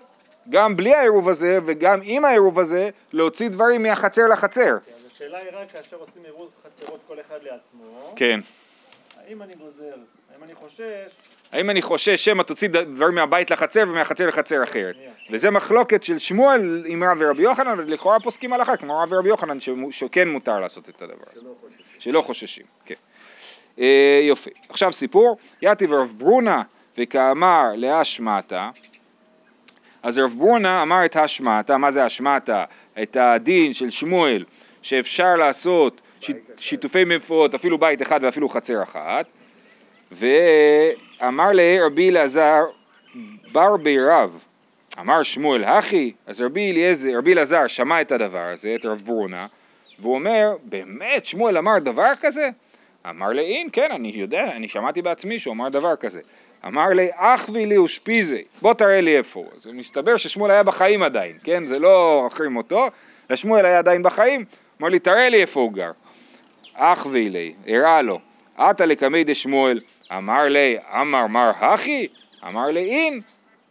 גם 0.50 0.76
בלי 0.76 0.96
העירוב 0.96 1.30
הזה 1.30 1.60
וגם 1.66 2.00
עם 2.04 2.26
העירוב 2.26 2.60
הזה 2.60 2.90
להוציא 3.14 3.50
דברים 3.50 3.84
מהחצר 3.84 4.28
לחצר. 4.28 4.78
השאלה 5.18 5.38
היא 5.38 5.50
רק 5.54 5.72
כאשר 5.72 5.98
עושים 5.98 6.24
עירוב 6.24 6.52
חצרות 6.64 7.00
כל 7.08 7.20
אחד 7.22 7.40
לעצמו, 7.44 8.14
כן. 8.16 8.40
האם 9.18 9.42
אני 9.42 9.56
גוזר, 9.56 9.96
האם 10.34 10.44
אני 10.44 10.56
חושש, 10.56 11.12
האם 11.52 11.70
אני 11.70 11.82
חושש 11.82 12.26
שמא 12.26 12.44
תוציא 12.44 12.68
דברים 12.68 13.16
מהבית 13.16 13.52
לחצר 13.52 13.84
ומהחצר 13.88 14.28
לחצר 14.28 14.64
אחרת? 14.64 14.96
וזה 15.32 15.52
מחלוקת 15.52 16.04
של 16.04 16.18
שמואל 16.18 16.84
עם 16.88 17.04
רב 17.04 17.18
ורבי 17.20 17.44
יוחנן, 17.44 17.80
ולכאורה 17.80 18.20
פוסקים 18.20 18.54
הלכה 18.54 18.78
כמו 18.78 19.00
רב 19.00 19.12
ורבי 19.12 19.30
יוחנן 19.30 19.58
שכן 19.92 20.30
מותר 20.30 20.60
לעשות 20.60 20.90
את 20.90 21.02
הדבר 21.02 21.24
הזה. 21.32 21.42
שלא 21.42 21.56
חוששים. 21.62 21.86
שלא 22.00 22.22
חוששים, 22.22 22.66
כן. 22.86 22.96
אה, 23.80 24.20
יופי. 24.24 24.50
עכשיו 24.70 24.94
סיפור, 24.94 25.38
יתיב 25.62 25.94
רב 25.94 26.14
ברונה 26.18 26.62
וכאמר 26.98 27.64
להשמטה, 27.76 28.70
אז 30.04 30.18
רב 30.20 30.34
ברונה 30.38 30.82
אמר 30.82 31.06
את 31.06 31.16
השמטה, 31.16 31.78
מה 31.78 31.92
זה 31.92 32.06
השמטה? 32.06 32.66
את 33.02 33.18
הדין 33.20 33.74
של 33.74 33.90
שמואל, 33.90 34.44
שאפשר 34.82 35.36
לעשות. 35.36 36.02
שיתופי 36.58 37.04
מפות, 37.06 37.56
אפילו 37.56 37.78
בית 37.78 38.02
אחד 38.02 38.20
ואפילו 38.24 38.50
חצר 38.50 38.84
אחת, 38.84 39.26
ואמר 40.12 41.52
לה 41.52 41.78
רבי 41.86 42.10
אלעזר 42.10 42.64
בר 43.52 43.78
בי 43.78 44.00
רב, 44.00 44.40
אמר 45.00 45.24
שמואל 45.24 45.64
הכי, 45.64 46.14
אז 46.28 46.42
רבי 46.42 46.72
אליעזר, 46.72 47.18
רבי 47.18 47.34
אלעזר 47.34 47.68
שמע 47.68 48.02
את 48.02 48.12
הדבר 48.12 48.46
הזה, 48.54 48.76
את 48.80 48.86
רב 48.86 49.02
ברונה, 49.06 49.48
והוא 50.00 50.16
אומר, 50.16 50.50
באמת 50.64 51.26
שמואל 51.26 51.58
אמר 51.58 51.80
דבר 51.80 52.12
כזה? 52.22 52.50
אמר 53.10 53.30
לי, 53.30 53.42
אין, 53.42 53.68
כן, 53.74 53.92
אני 53.92 54.12
יודע, 54.16 54.52
אני 54.56 54.68
שמעתי 54.68 55.02
בעצמי 55.02 55.40
שהוא 55.40 55.54
אמר 55.54 55.70
דבר 55.70 55.96
כזה. 55.96 56.22
אמר 56.66 56.90
לי, 56.90 57.08
אחווי 57.16 57.66
לי 57.66 57.78
ושפיזי, 57.78 58.44
בוא 58.62 58.74
תראה 58.74 59.02
לי 59.02 59.18
איפה 59.18 59.40
הוא. 59.40 59.48
אז 59.56 59.68
מסתבר 59.74 60.18
ששמואל 60.18 60.52
היה 60.52 60.64
בחיים 60.64 61.04
עדיין, 61.04 61.38
כן? 61.44 61.66
זה 61.66 61.80
לא 61.80 62.28
אחרים 62.28 62.58
אותו, 62.58 62.88
לשמואל 63.30 63.66
היה 63.66 63.80
עדיין 63.80 64.04
בחיים, 64.04 64.46
אמר 64.82 64.90
לי, 64.90 65.00
תראה 65.00 65.30
לי 65.30 65.42
איפה 65.42 65.60
הוא 65.60 65.74
גר. 65.74 65.92
אחווי 66.74 67.30
לי, 67.30 67.54
הראה 67.68 68.02
לו, 68.02 68.20
עתה 68.58 68.86
לקמי 68.86 69.24
דשמואל, 69.24 69.80
אמר 70.18 70.42
לי, 70.44 70.78
אמר 71.02 71.28
מר 71.28 71.52
הכי? 71.60 72.08
אמר 72.48 72.66
לי, 72.68 72.80
אין. 72.80 73.22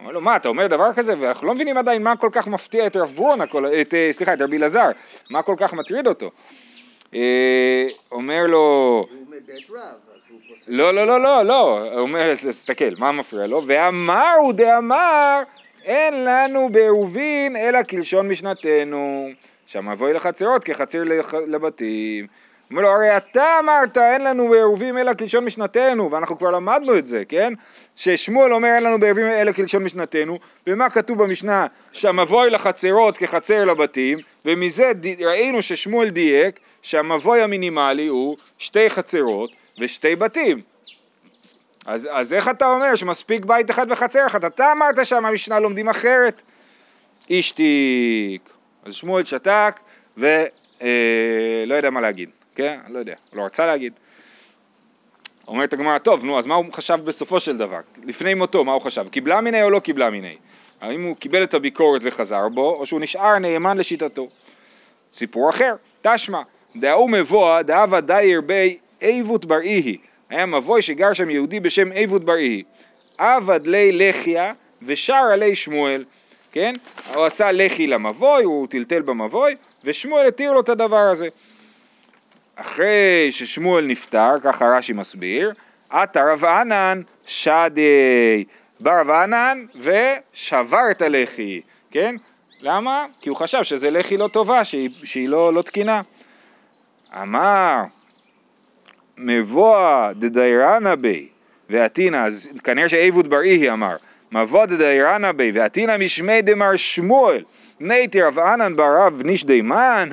אמר 0.01 0.11
לו, 0.11 0.21
מה, 0.21 0.35
אתה 0.35 0.49
אומר 0.49 0.67
דבר 0.67 0.93
כזה? 0.93 1.13
ואנחנו 1.19 1.47
לא 1.47 1.53
מבינים 1.53 1.77
עדיין 1.77 2.03
מה 2.03 2.15
כל 2.15 2.29
כך 2.31 2.47
מפתיע 2.47 2.87
את 2.87 2.95
רב 2.95 3.19
כל- 3.51 3.65
את, 3.81 3.93
אה, 3.93 4.09
סליחה, 4.11 4.33
את 4.33 4.41
רבי 4.41 4.57
אלעזר, 4.57 4.87
מה 5.29 5.41
כל 5.41 5.55
כך 5.57 5.73
מטריד 5.73 6.07
אותו. 6.07 6.31
אה, 7.15 7.87
אומר 8.11 8.43
לו. 8.47 9.05
לא, 10.67 10.93
לא, 10.93 11.07
לא, 11.07 11.21
לא, 11.21 11.45
לא, 11.45 11.79
אומר, 11.99 12.33
תסתכל, 12.35 12.89
מה 12.97 13.11
מפריע 13.11 13.47
לו? 13.47 13.61
ואמר 13.67 14.33
הוא 14.41 14.53
דאמר, 14.53 15.41
אין 15.83 16.25
לנו 16.25 16.69
בעירובין 16.71 17.55
אלא 17.55 17.83
כלשון 17.83 18.29
משנתנו. 18.29 19.29
שהמבוי 19.67 20.13
לחצרות 20.13 20.63
כחצר 20.63 21.03
לח- 21.03 21.33
לבתים. 21.33 22.27
אומר 22.71 22.81
לו, 22.81 22.87
הרי 22.87 23.17
אתה 23.17 23.59
אמרת, 23.59 23.97
אין 23.97 24.23
לנו 24.23 24.49
בעירובים 24.49 24.97
אלא 24.97 25.13
כלשון 25.13 25.45
משנתנו, 25.45 26.11
ואנחנו 26.11 26.37
כבר 26.37 26.51
למדנו 26.51 26.97
את 26.97 27.07
זה, 27.07 27.23
כן? 27.29 27.53
ששמואל 27.95 28.53
אומר 28.53 28.67
אין 28.75 28.83
לנו 28.83 28.99
בעירובים 28.99 29.27
אלא 29.27 29.51
כלשון 29.51 29.83
משנתנו, 29.83 30.39
ומה 30.67 30.89
כתוב 30.89 31.23
במשנה? 31.23 31.67
שהמבוי 31.91 32.49
לחצרות 32.49 33.17
כחצר 33.17 33.65
לבתים, 33.65 34.17
ומזה 34.45 34.91
ראינו 35.25 35.61
ששמואל 35.61 36.09
דייק 36.09 36.59
שהמבוי 36.81 37.41
המינימלי 37.41 38.07
הוא 38.07 38.37
שתי 38.57 38.89
חצרות 38.89 39.51
ושתי 39.79 40.15
בתים. 40.15 40.61
אז, 41.85 42.09
אז 42.11 42.33
איך 42.33 42.49
אתה 42.49 42.67
אומר 42.67 42.95
שמספיק 42.95 43.45
בית 43.45 43.71
אחד 43.71 43.87
וחצר 43.91 44.25
אחת? 44.25 44.45
אתה 44.45 44.71
אמרת 44.71 45.05
שהמשנה 45.05 45.59
לומדים 45.59 45.89
אחרת. 45.89 46.41
השתיק. 47.29 48.49
אז 48.87 48.93
שמואל 48.93 49.25
שתק 49.25 49.79
ולא 50.17 50.27
אה, 50.81 51.63
לא 51.65 51.75
יודע 51.75 51.89
מה 51.89 52.01
להגיד, 52.01 52.29
כן? 52.55 52.79
לא 52.89 52.99
יודע, 52.99 53.15
לא 53.33 53.41
רצה 53.41 53.65
להגיד. 53.65 53.93
אומרת 55.47 55.73
הגמרא, 55.73 55.97
טוב, 55.97 56.25
נו, 56.25 56.39
אז 56.39 56.45
מה 56.45 56.55
הוא 56.55 56.65
חשב 56.73 56.99
בסופו 57.03 57.39
של 57.39 57.57
דבר? 57.57 57.79
לפני 58.03 58.33
מותו, 58.33 58.63
מה 58.63 58.71
הוא 58.71 58.81
חשב? 58.81 59.09
קיבלה 59.11 59.41
מיני 59.41 59.63
או 59.63 59.69
לא 59.69 59.79
קיבלה 59.79 60.09
מיני? 60.09 60.35
האם 60.81 61.03
הוא 61.03 61.15
קיבל 61.15 61.43
את 61.43 61.53
הביקורת 61.53 62.01
וחזר 62.03 62.49
בו, 62.49 62.75
או 62.75 62.85
שהוא 62.85 63.01
נשאר 63.01 63.39
נאמן 63.39 63.77
לשיטתו? 63.77 64.27
סיפור 65.13 65.49
אחר, 65.49 65.75
תשמע, 66.01 66.41
דאו 66.75 67.07
מבוא, 67.07 67.61
דאבה 67.61 68.01
דייר 68.01 68.41
בי 68.41 68.77
איבות 69.01 69.45
בראי, 69.45 69.97
היה 70.29 70.45
מבוי 70.45 70.81
שגר 70.81 71.13
שם 71.13 71.29
יהודי 71.29 71.59
בשם 71.59 71.91
איבות 71.91 72.23
בראי, 72.23 72.63
עבד 73.17 73.67
לי 73.67 73.91
לחיה 73.91 74.51
ושר 74.81 75.29
עלי 75.31 75.55
שמואל, 75.55 76.03
כן? 76.51 76.73
הוא 77.13 77.25
עשה 77.25 77.51
לחי 77.51 77.87
למבוי, 77.87 78.43
הוא 78.43 78.67
טלטל 78.67 79.01
במבוי, 79.01 79.55
ושמואל 79.83 80.27
התיר 80.27 80.53
לו 80.53 80.59
את 80.59 80.69
הדבר 80.69 80.97
הזה. 81.11 81.27
אחרי 82.55 83.27
ששמואל 83.31 83.85
נפטר, 83.85 84.31
ככה 84.43 84.65
רש"י 84.65 84.93
מסביר, 84.93 85.51
עתה 85.89 86.23
רב 86.33 86.45
ענן 86.45 87.01
שדי, 87.25 88.43
בא 88.79 89.01
רב 89.01 89.09
ענן 89.09 89.65
ושבר 89.75 90.91
את 90.91 91.01
הלחי, 91.01 91.61
כן? 91.91 92.15
למה? 92.61 93.05
כי 93.21 93.29
הוא 93.29 93.37
חשב 93.37 93.63
שזה 93.63 93.89
לחי 93.89 94.17
לא 94.17 94.27
טובה, 94.27 94.63
שהיא, 94.63 94.89
שהיא 95.03 95.29
לא, 95.29 95.53
לא 95.53 95.61
תקינה. 95.61 96.01
אמר, 97.21 97.83
מבוא 99.17 100.11
דדיירנה 100.11 100.95
בי 100.95 101.27
ועתינה, 101.69 102.25
אז 102.25 102.49
כנראה 102.63 102.89
שעבוד 102.89 103.29
בראי 103.29 103.71
אמר, 103.71 103.95
מבוא 104.31 104.65
דדיירנה 104.65 105.33
בי 105.33 105.51
ועתינה 105.53 105.97
משמי 105.97 106.41
דמר 106.41 106.75
שמואל, 106.75 107.43
נייתי 107.79 108.21
רב 108.21 108.39
ענן 108.39 108.75
ברב 108.75 109.21
ניש 109.23 109.43
דימן, 109.43 110.09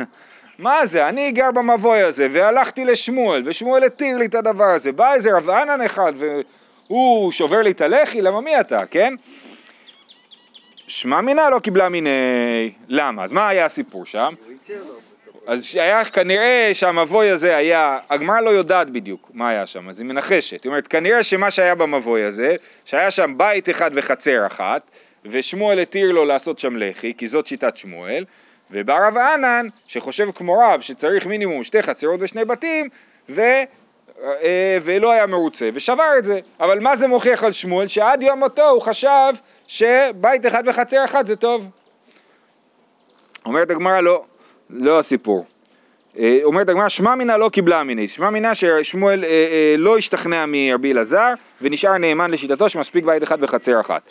מה 0.59 0.87
זה, 0.87 1.09
אני 1.09 1.33
גר 1.33 1.51
במבוי 1.51 2.03
הזה 2.03 2.29
והלכתי 2.31 2.85
לשמואל, 2.85 3.43
ושמואל 3.47 3.85
התיר 3.85 4.19
לי 4.19 4.27
את 4.27 4.35
הדבר 4.35 4.65
הזה, 4.65 4.93
בא 4.93 5.15
איזה 5.15 5.37
רב 5.37 5.51
ענן 5.51 5.81
אחד 5.81 6.13
והוא 6.89 7.33
שובר 7.33 7.63
לי 7.63 7.71
את 7.71 7.81
הלחי, 7.81 8.23
למה 8.23 8.41
מי 8.41 8.61
אתה, 8.61 8.87
כן? 8.87 9.15
שמע 10.87 11.21
מינה 11.21 11.51
לא 11.51 11.59
קיבלה 11.59 11.89
מיני, 11.89 12.11
למה? 12.89 13.25
אז 13.25 13.33
מה 13.33 13.49
היה 13.49 13.65
הסיפור 13.65 14.07
שם? 14.07 14.35
הוא 14.47 14.55
התיר 14.55 14.79
לו 14.79 14.85
בסופו 14.85 15.33
של 15.33 15.34
אז 15.47 15.71
היה 15.75 16.05
כנראה 16.05 16.71
שהמבוי 16.73 17.31
הזה 17.31 17.57
היה, 17.57 17.99
הגמרא 18.11 18.41
לא 18.41 18.51
יודעת 18.51 18.91
בדיוק 18.91 19.31
מה 19.35 19.49
היה 19.49 19.67
שם, 19.67 19.89
אז 19.89 20.01
היא 20.01 20.07
מנחשת. 20.07 20.65
היא 20.65 20.71
אומרת, 20.71 20.87
כנראה 20.87 21.23
שמה 21.23 21.51
שהיה 21.51 21.75
במבוי 21.75 22.23
הזה, 22.23 22.57
שהיה 22.85 23.11
שם 23.11 23.35
בית 23.37 23.71
אחד 23.71 23.91
וחצר 23.95 24.47
אחת, 24.47 24.91
ושמואל 25.25 25.79
התיר 25.79 26.13
לו 26.13 26.25
לעשות 26.25 26.59
שם 26.59 26.77
לחי, 26.77 27.13
כי 27.19 27.29
זאת 27.29 27.47
שיטת 27.47 27.77
שמואל, 27.77 28.25
ובא 28.71 29.07
רב 29.07 29.19
ענן, 29.19 29.67
שחושב 29.87 30.31
כמו 30.35 30.59
רב, 30.59 30.81
שצריך 30.81 31.27
מינימום 31.27 31.65
שתי 31.65 31.83
חצרות 31.83 32.21
ושני 32.23 32.45
בתים, 32.45 32.89
ו... 33.29 33.43
אה, 34.23 34.79
ולא 34.83 35.13
היה 35.13 35.27
מרוצה, 35.27 35.69
ושבר 35.75 36.19
את 36.19 36.25
זה. 36.25 36.41
אבל 36.61 36.81
מה 36.81 36.97
זה 36.97 37.09
מוכיח 37.09 37.45
על 37.45 37.53
שמואל? 37.53 37.89
שעד 37.89 38.23
יום 38.23 38.39
מותו 38.39 38.69
הוא 38.69 38.83
חשב 38.83 39.33
שבית 39.67 40.47
אחד 40.47 40.63
וחצר 40.67 41.05
אחת 41.05 41.27
זה 41.27 41.37
טוב. 41.37 41.71
אומרת 43.47 43.71
הגמרא 43.71 44.01
לא, 44.01 44.25
לא 44.71 44.99
הסיפור. 44.99 45.47
אה, 46.19 46.39
אומרת 46.43 46.69
הגמרא, 46.69 46.89
שמע 46.89 47.15
מינה 47.15 47.37
לא 47.37 47.49
קיבלה 47.49 47.83
מיני, 47.83 48.09
שמע 48.09 48.31
מינה 48.31 48.55
ששמואל 48.55 49.25
אה, 49.25 49.29
אה, 49.29 49.75
לא 49.79 49.97
השתכנע 49.97 50.45
מרבי 50.49 50.93
אלעזר 50.93 51.33
ונשאר 51.63 51.99
נאמן 51.99 52.31
לשיטתו 52.31 52.69
שמספיק 52.69 53.05
בית 53.05 53.23
אחד 53.23 53.39
וחצר 53.41 53.81
אחת. 53.81 54.03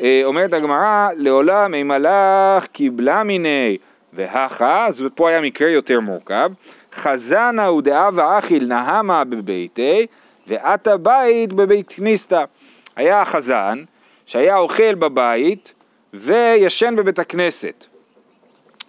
אה, 0.00 0.20
אומרת 0.24 0.52
הגמרא, 0.52 1.08
לעולם 1.16 1.74
אם 1.74 1.88
מלאך 1.88 2.66
קיבלה 2.66 3.22
מיני 3.22 3.76
והכה, 4.12 4.86
אז 4.86 5.04
פה 5.14 5.28
היה 5.28 5.40
מקרה 5.40 5.70
יותר 5.70 6.00
מורכב, 6.00 6.50
חזנה 6.94 7.66
הוא 7.66 7.82
דאבה 7.82 8.38
נהמה 8.60 9.24
בביתי 9.24 10.06
ועתה 10.46 10.96
בית 10.96 11.52
בבית 11.52 11.88
כניסתא. 11.88 12.44
היה 12.96 13.22
החזן 13.22 13.84
שהיה 14.26 14.56
אוכל 14.56 14.94
בבית 14.94 15.72
וישן 16.14 16.94
בבית 16.96 17.18
הכנסת. 17.18 17.86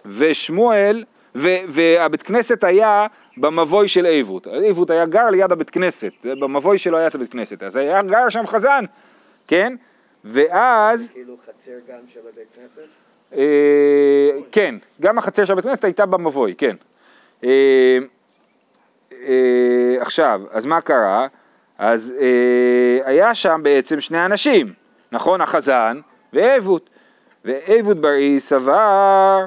ושמואל, 0.06 1.04
ו, 1.34 1.48
והבית 1.68 2.22
כנסת 2.22 2.64
היה 2.64 3.06
במבוי 3.36 3.88
של 3.88 4.06
עיוות. 4.06 4.46
עיוות 4.46 4.90
היה 4.90 5.06
גר 5.06 5.30
ליד 5.30 5.52
הבית 5.52 5.70
כנסת, 5.70 6.12
במבוי 6.24 6.78
שלו 6.78 6.98
היה 6.98 7.06
את 7.06 7.14
הבית 7.14 7.32
כנסת, 7.32 7.62
אז 7.62 7.76
היה 7.76 8.02
גר 8.02 8.28
שם 8.28 8.46
חזן, 8.46 8.84
כן? 9.48 9.76
ואז, 10.24 11.08
כאילו 11.12 11.36
חצר 11.46 11.72
גם 11.88 12.00
של 12.06 12.20
הבית 12.32 12.48
כנסת? 12.56 12.88
אה, 13.36 14.30
כן, 14.52 14.74
גם 15.00 15.18
החצר 15.18 15.44
של 15.44 15.52
הבית 15.52 15.64
כנסת 15.64 15.84
הייתה 15.84 16.06
במבוי, 16.06 16.54
כן. 16.58 16.76
אה, 17.44 17.98
אה, 19.12 19.96
עכשיו, 20.00 20.40
אז 20.50 20.66
מה 20.66 20.80
קרה? 20.80 21.26
אז 21.78 22.14
אה, 22.20 23.08
היה 23.08 23.34
שם 23.34 23.60
בעצם 23.62 24.00
שני 24.00 24.24
אנשים, 24.24 24.72
נכון? 25.12 25.40
החזן 25.40 26.00
ואיבות. 26.32 26.90
ואיבות 27.44 28.00
בראי 28.00 28.40
סבר 28.40 29.44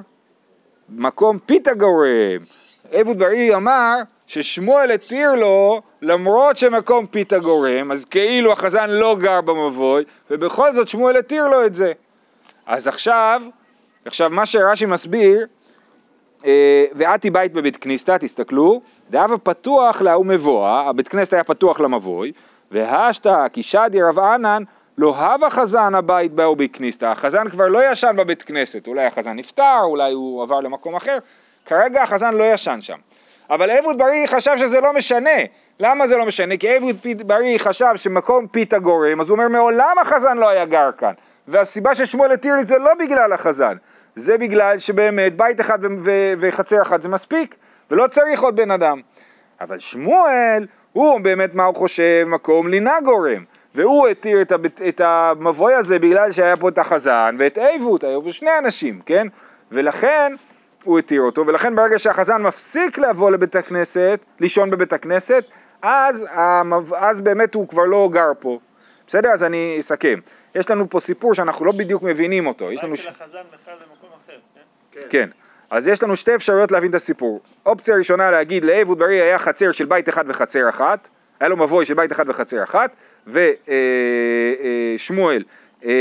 מקום 0.89 1.39
פיתה 1.45 1.73
גורם. 1.73 2.43
איבות 2.91 3.17
בראי 3.17 3.55
אמר 3.55 3.95
ששמואל 4.27 4.91
התיר 4.91 5.35
לו 5.35 5.81
למרות 6.01 6.57
שמקום 6.57 7.05
פיתה 7.05 7.39
גורם, 7.39 7.91
אז 7.91 8.05
כאילו 8.05 8.51
החזן 8.51 8.89
לא 8.89 9.15
גר 9.19 9.41
במבוי, 9.41 10.03
ובכל 10.31 10.73
זאת 10.73 10.87
שמואל 10.87 11.17
התיר 11.17 11.47
לו 11.47 11.65
את 11.65 11.75
זה. 11.75 11.91
אז 12.65 12.87
עכשיו, 12.87 13.41
עכשיו 14.05 14.29
מה 14.29 14.45
שרש"י 14.45 14.85
מסביר, 14.85 15.45
אה, 16.45 16.85
ואתי 16.95 17.29
בית 17.29 17.53
בבית 17.53 17.77
כניסתא, 17.77 18.17
תסתכלו, 18.17 18.81
דאבה 19.09 19.37
פתוח 19.37 20.01
להוא 20.01 20.25
מבואה, 20.25 20.89
הבית 20.89 21.07
כנסת 21.07 21.33
היה 21.33 21.43
פתוח 21.43 21.79
למבוי, 21.79 22.31
והשתא 22.71 23.47
כי 23.53 23.63
שדי 23.63 24.01
רב 24.01 24.19
ענן 24.19 24.63
לא 24.97 25.15
הווה 25.17 25.49
חזן 25.49 25.95
הבית 25.95 26.31
באו 26.31 26.55
בכניסתא, 26.55 27.05
החזן 27.05 27.49
כבר 27.49 27.67
לא 27.67 27.91
ישן 27.91 28.15
בבית 28.17 28.43
כנסת, 28.43 28.87
אולי 28.87 29.05
החזן 29.05 29.35
נפטר, 29.35 29.79
אולי 29.83 30.13
הוא 30.13 30.43
עבר 30.43 30.59
למקום 30.59 30.95
אחר, 30.95 31.17
כרגע 31.65 32.03
החזן 32.03 32.33
לא 32.33 32.43
ישן 32.43 32.81
שם. 32.81 32.97
אבל 33.49 33.71
אבוד 33.71 33.97
בריא 33.97 34.27
חשב 34.27 34.51
שזה 34.57 34.79
לא 34.81 34.93
משנה. 34.93 35.39
למה 35.79 36.07
זה 36.07 36.17
לא 36.17 36.25
משנה? 36.25 36.57
כי 36.57 36.77
אבוד 36.77 36.95
בריא 37.25 37.57
חשב 37.57 37.95
שמקום 37.95 38.47
פיתה 38.47 38.79
גורם, 38.79 39.21
אז 39.21 39.29
הוא 39.29 39.37
אומר 39.37 39.47
מעולם 39.47 39.95
החזן 40.01 40.37
לא 40.37 40.49
היה 40.49 40.65
גר 40.65 40.89
כאן. 40.97 41.13
והסיבה 41.47 41.95
ששמואל 41.95 42.31
התיר 42.31 42.55
לי 42.55 42.63
זה 42.63 42.77
לא 42.77 42.91
בגלל 42.99 43.33
החזן, 43.33 43.77
זה 44.15 44.37
בגלל 44.37 44.77
שבאמת 44.79 45.37
בית 45.37 45.61
אחד 45.61 45.79
וחצר 46.39 46.81
אחת 46.81 47.01
זה 47.01 47.09
מספיק, 47.09 47.55
ולא 47.91 48.07
צריך 48.07 48.41
עוד 48.41 48.55
בן 48.55 48.71
אדם. 48.71 49.01
אבל 49.61 49.79
שמואל, 49.79 50.67
הוא 50.93 51.19
באמת 51.21 51.55
מה 51.55 51.63
הוא 51.63 51.75
חושב? 51.75 52.23
מקום 52.27 52.67
לינה 52.67 53.01
גורם. 53.03 53.43
והוא 53.75 54.07
התיר 54.07 54.41
את, 54.41 54.51
הבת, 54.51 54.81
את 54.81 55.01
המבוי 55.03 55.73
הזה 55.73 55.99
בגלל 55.99 56.31
שהיה 56.31 56.57
פה 56.57 56.69
את 56.69 56.77
החזן 56.77 57.35
ואת 57.39 57.57
איבות, 57.57 58.03
היו 58.03 58.23
פה 58.23 58.31
שני 58.31 58.49
אנשים, 58.59 59.01
כן? 59.05 59.27
ולכן 59.71 60.33
הוא 60.83 60.99
התיר 60.99 61.21
אותו, 61.21 61.47
ולכן 61.47 61.75
ברגע 61.75 61.99
שהחזן 61.99 62.41
מפסיק 62.41 62.97
לבוא 62.97 63.31
לבית 63.31 63.55
הכנסת, 63.55 64.19
לישון 64.39 64.69
בבית 64.69 64.93
הכנסת, 64.93 65.43
אז, 65.81 66.25
אז 66.95 67.21
באמת 67.21 67.53
הוא 67.53 67.67
כבר 67.67 67.85
לא 67.85 68.09
גר 68.11 68.31
פה. 68.39 68.59
בסדר? 69.07 69.29
אז 69.29 69.43
אני 69.43 69.77
אסכם. 69.79 70.19
יש 70.55 70.69
לנו 70.69 70.89
פה 70.89 70.99
סיפור 70.99 71.33
שאנחנו 71.33 71.65
לא 71.65 71.71
בדיוק 71.71 72.03
מבינים 72.03 72.47
אותו. 72.47 72.71
יש 72.71 72.83
לנו... 72.83 72.97
של 72.97 73.09
החזן 73.09 73.39
בכלל 73.53 73.73
במקום 73.73 74.09
אחר, 74.25 74.37
כן? 74.55 74.61
כן. 74.91 75.07
כן. 75.09 75.29
אז 75.69 75.87
יש 75.87 76.03
לנו 76.03 76.15
שתי 76.15 76.35
אפשרויות 76.35 76.71
להבין 76.71 76.89
את 76.89 76.95
הסיפור. 76.95 77.41
אופציה 77.65 77.95
ראשונה 77.95 78.31
להגיד 78.31 78.63
לאהוד 78.63 78.99
ברי 78.99 79.21
היה 79.21 79.39
חצר 79.39 79.71
של 79.71 79.85
בית 79.85 80.09
אחד 80.09 80.25
וחצר 80.27 80.69
אחת, 80.69 81.09
היה 81.39 81.49
לו 81.49 81.57
מבוי 81.57 81.85
של 81.85 81.93
בית 81.93 82.11
אחד 82.11 82.29
וחצר 82.29 82.63
אחת, 82.63 82.91
ושמואל 83.27 85.43
אה, 85.85 85.91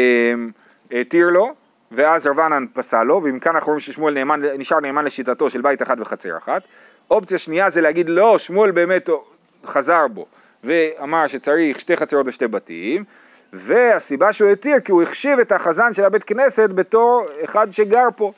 התיר 0.90 1.30
לו, 1.30 1.54
ואז 1.92 2.26
רבנן 2.26 2.64
פסל 2.72 3.02
לו, 3.02 3.20
ומכאן 3.24 3.54
אנחנו 3.54 3.66
רואים 3.66 3.80
ששמואל 3.80 4.14
נאמן, 4.14 4.40
נשאר 4.58 4.80
נאמן 4.80 5.04
לשיטתו 5.04 5.50
של 5.50 5.60
בית 5.60 5.82
אחד 5.82 6.00
וחצר 6.00 6.36
אחת. 6.36 6.62
אופציה 7.10 7.38
שנייה 7.38 7.70
זה 7.70 7.80
להגיד 7.80 8.08
לא, 8.08 8.38
שמואל 8.38 8.70
באמת 8.70 9.08
חזר 9.64 10.08
בו, 10.08 10.26
ואמר 10.64 11.26
שצריך 11.26 11.80
שתי 11.80 11.96
חצרות 11.96 12.28
ושתי 12.28 12.48
בתים, 12.48 13.04
והסיבה 13.52 14.32
שהוא 14.32 14.50
התיר 14.50 14.80
כי 14.80 14.92
הוא 14.92 15.02
החשיב 15.02 15.38
את 15.38 15.52
החזן 15.52 15.94
של 15.94 16.04
הבית 16.04 16.24
כנסת 16.24 16.70
בתור 16.70 17.26
אחד 17.44 17.70
שגר 17.70 18.08
פה. 18.16 18.32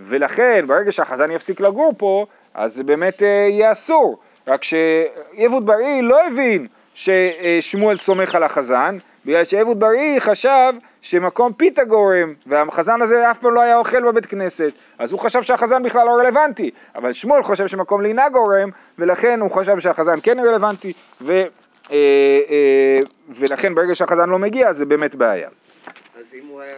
ולכן 0.00 0.64
ברגע 0.66 0.92
שהחזן 0.92 1.30
יפסיק 1.30 1.60
לגור 1.60 1.94
פה, 1.98 2.24
אז 2.54 2.74
זה 2.74 2.84
באמת 2.84 3.22
אה, 3.22 3.28
יהיה 3.28 3.72
אסור. 3.72 4.18
רק 4.46 4.60
שיבוד 4.64 5.66
בראי 5.66 6.02
לא 6.02 6.26
הבין 6.26 6.66
ששמואל 6.94 7.96
סומך 7.96 8.34
על 8.34 8.42
החזן, 8.42 8.98
בגלל 9.24 9.44
שיבוד 9.44 9.80
בראי 9.80 10.20
חשב 10.20 10.72
שמקום 11.00 11.52
פיתה 11.52 11.84
גורם, 11.84 12.34
והחזן 12.46 13.02
הזה 13.02 13.30
אף 13.30 13.38
פעם 13.38 13.54
לא 13.54 13.60
היה 13.60 13.76
אוכל 13.76 14.02
בבית 14.02 14.26
כנסת, 14.26 14.72
אז 14.98 15.12
הוא 15.12 15.20
חשב 15.20 15.42
שהחזן 15.42 15.82
בכלל 15.82 16.06
לא 16.06 16.10
רלוונטי, 16.10 16.70
אבל 16.94 17.12
שמואל 17.12 17.42
חושב 17.42 17.66
שמקום 17.66 18.00
לינה 18.00 18.28
גורם, 18.28 18.70
ולכן 18.98 19.40
הוא 19.40 19.50
חשב 19.50 19.78
שהחזן 19.78 20.20
כן 20.22 20.38
רלוונטי, 20.38 20.92
ו, 21.20 21.32
אה, 21.32 21.46
אה, 22.50 23.00
ולכן 23.28 23.74
ברגע 23.74 23.94
שהחזן 23.94 24.28
לא 24.28 24.38
מגיע 24.38 24.72
זה 24.72 24.84
באמת 24.84 25.14
בעיה. 25.14 25.48
אז 26.18 26.34
אם, 26.34 26.58
היה, 26.60 26.76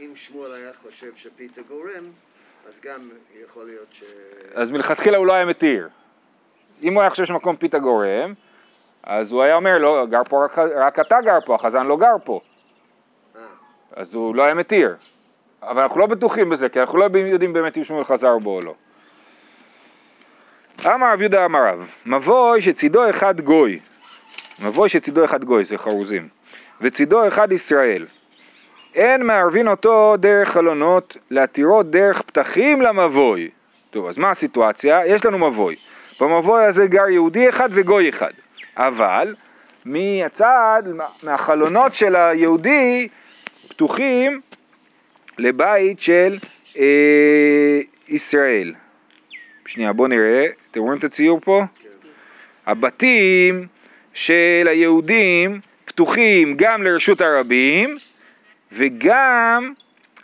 אם 0.00 0.10
שמואל 0.14 0.52
היה 0.52 0.70
חושב 0.82 1.10
שפיתה 1.16 1.60
גורם, 1.62 2.04
אז 2.68 2.80
גם 2.84 3.10
יכול 3.44 3.64
להיות 3.64 3.88
ש... 3.90 4.02
אז 4.54 4.70
מלכתחילה 4.70 5.18
הוא 5.18 5.26
לא 5.26 5.32
היה 5.32 5.44
מתיר. 5.44 5.88
אם 6.82 6.94
הוא 6.94 7.00
היה 7.00 7.10
חושב 7.10 7.24
שמקום 7.24 7.56
פיתה 7.56 7.78
גורם, 7.78 8.34
אז 9.08 9.32
הוא 9.32 9.42
היה 9.42 9.56
אומר, 9.56 9.78
לא, 9.78 10.06
גר 10.10 10.22
פה 10.28 10.44
רק, 10.44 10.58
רק 10.58 10.98
אתה 10.98 11.20
גר 11.20 11.38
פה, 11.46 11.54
החזן 11.54 11.86
לא 11.86 11.96
גר 11.96 12.16
פה. 12.24 12.40
אה, 13.36 13.40
אז 13.96 14.14
הוא 14.14 14.34
לא 14.34 14.42
היה 14.42 14.54
מתיר. 14.54 14.96
אבל 15.62 15.82
אנחנו 15.82 16.00
לא 16.00 16.06
בטוחים 16.06 16.50
בזה, 16.50 16.68
כי 16.68 16.80
אנחנו 16.80 16.98
לא 16.98 17.08
יודעים 17.14 17.52
באמת 17.52 17.78
אם 17.78 17.84
שמואל 17.84 18.04
חזר 18.04 18.38
בו 18.38 18.56
או 18.56 18.60
לא. 18.60 18.74
אמר 20.86 21.12
רב 21.12 21.20
יהודה 21.20 21.44
אמר 21.44 21.66
רב, 21.68 21.86
מבוי 22.06 22.60
שצידו 22.60 23.10
אחד 23.10 23.40
גוי, 23.40 23.78
מבוי 24.60 24.88
שצידו 24.88 25.24
אחד 25.24 25.44
גוי, 25.44 25.64
זה 25.64 25.78
חרוזים, 25.78 26.28
וצידו 26.80 27.28
אחד 27.28 27.52
ישראל. 27.52 28.06
אין 28.94 29.26
מערבין 29.26 29.68
אותו 29.68 30.16
דרך 30.18 30.48
חלונות, 30.48 31.16
להתירו 31.30 31.82
דרך 31.82 32.22
פתחים 32.22 32.82
למבוי. 32.82 33.50
טוב, 33.90 34.06
אז 34.06 34.18
מה 34.18 34.30
הסיטואציה? 34.30 35.06
יש 35.06 35.26
לנו 35.26 35.38
מבוי. 35.38 35.76
במבוי 36.20 36.64
הזה 36.64 36.86
גר 36.86 37.08
יהודי 37.08 37.48
אחד 37.48 37.68
וגוי 37.72 38.08
אחד. 38.08 38.32
אבל 38.78 39.34
מהצד, 39.84 40.82
מהחלונות 41.22 41.94
של 41.94 42.16
היהודי, 42.16 43.08
פתוחים 43.68 44.40
לבית 45.38 46.00
של 46.00 46.36
אה, 46.78 47.80
ישראל. 48.08 48.74
שנייה, 49.66 49.92
בואו 49.92 50.08
נראה, 50.08 50.46
אתם 50.70 50.80
רואים 50.80 50.98
את 50.98 51.04
הציור 51.04 51.40
פה? 51.44 51.62
כן. 51.82 51.88
הבתים 52.66 53.66
של 54.14 54.68
היהודים 54.70 55.60
פתוחים 55.84 56.54
גם 56.56 56.82
לרשות 56.82 57.20
הרבים 57.20 57.98
וגם 58.72 59.72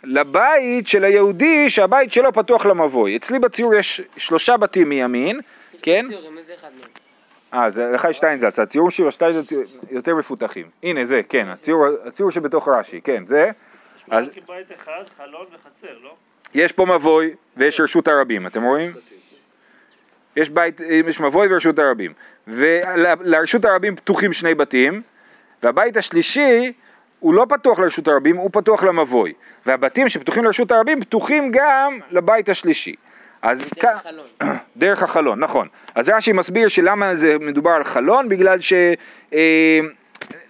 לבית 0.03 0.87
של 0.87 1.03
היהודי 1.03 1.69
שהבית 1.69 2.13
שלו 2.13 2.33
פתוח 2.33 2.65
למבוי. 2.65 3.15
אצלי 3.15 3.39
בציור 3.39 3.75
יש 3.75 4.01
שלושה 4.17 4.57
בתים 4.57 4.89
מימין, 4.89 5.39
כן? 5.81 6.05
ציורים, 6.09 6.37
אה, 7.53 7.71
זה 7.71 7.91
לך 7.91 8.07
יש 8.09 8.17
שטיינזלץ, 8.17 8.59
הציורים 8.59 8.91
שלו 8.91 9.11
שטיינזלץ 9.11 9.51
יותר 9.91 10.15
מפותחים. 10.15 10.65
הנה 10.83 11.05
זה, 11.05 11.21
כן, 11.29 11.47
הציור, 11.47 11.85
הציור 12.05 12.31
שבתוך 12.31 12.67
רש"י, 12.67 13.01
כן, 13.01 13.25
זה. 13.25 13.51
אז 14.11 14.27
יש 14.27 14.35
בית 14.47 14.67
אחד, 14.81 15.03
חלון 15.17 15.45
וחצר, 15.53 15.97
לא? 16.03 16.15
יש 16.53 16.71
פה 16.71 16.85
מבוי 16.85 17.33
ויש 17.57 17.79
רשות 17.81 18.07
הרבים, 18.07 18.47
אתם 18.47 18.63
רואים? 18.63 18.93
יש 20.35 20.49
בית, 20.49 20.79
יש 20.79 21.19
מבוי 21.19 21.47
ורשות 21.51 21.79
הרבים. 21.79 22.13
ולרשות 22.47 23.65
הרבים 23.65 23.95
פתוחים 23.95 24.33
שני 24.33 24.55
בתים, 24.55 25.01
והבית 25.63 25.97
השלישי 25.97 26.73
הוא 27.19 27.33
לא 27.33 27.45
פתוח 27.49 27.79
לרשות 27.79 28.07
הרבים, 28.07 28.37
הוא 28.37 28.49
פתוח 28.53 28.83
למבוי. 28.83 29.33
והבתים 29.65 30.09
שפתוחים 30.09 30.45
לרשות 30.45 30.71
הרבים 30.71 31.01
פתוחים 31.01 31.51
גם 31.51 31.99
לבית 32.11 32.49
השלישי. 32.49 32.95
אז 33.45 33.61
דרך 33.61 33.81
כאן- 33.81 33.95
חלון. 33.97 34.27
דרך 34.77 35.03
החלון, 35.03 35.39
נכון. 35.39 35.67
אז 35.95 36.09
רש"י 36.09 36.31
מסביר 36.33 36.67
שלמה 36.67 37.15
זה 37.15 37.37
מדובר 37.39 37.71
על 37.71 37.83
חלון, 37.83 38.29
בגלל 38.29 38.59
ש... 38.59 38.73
אה, 39.33 39.79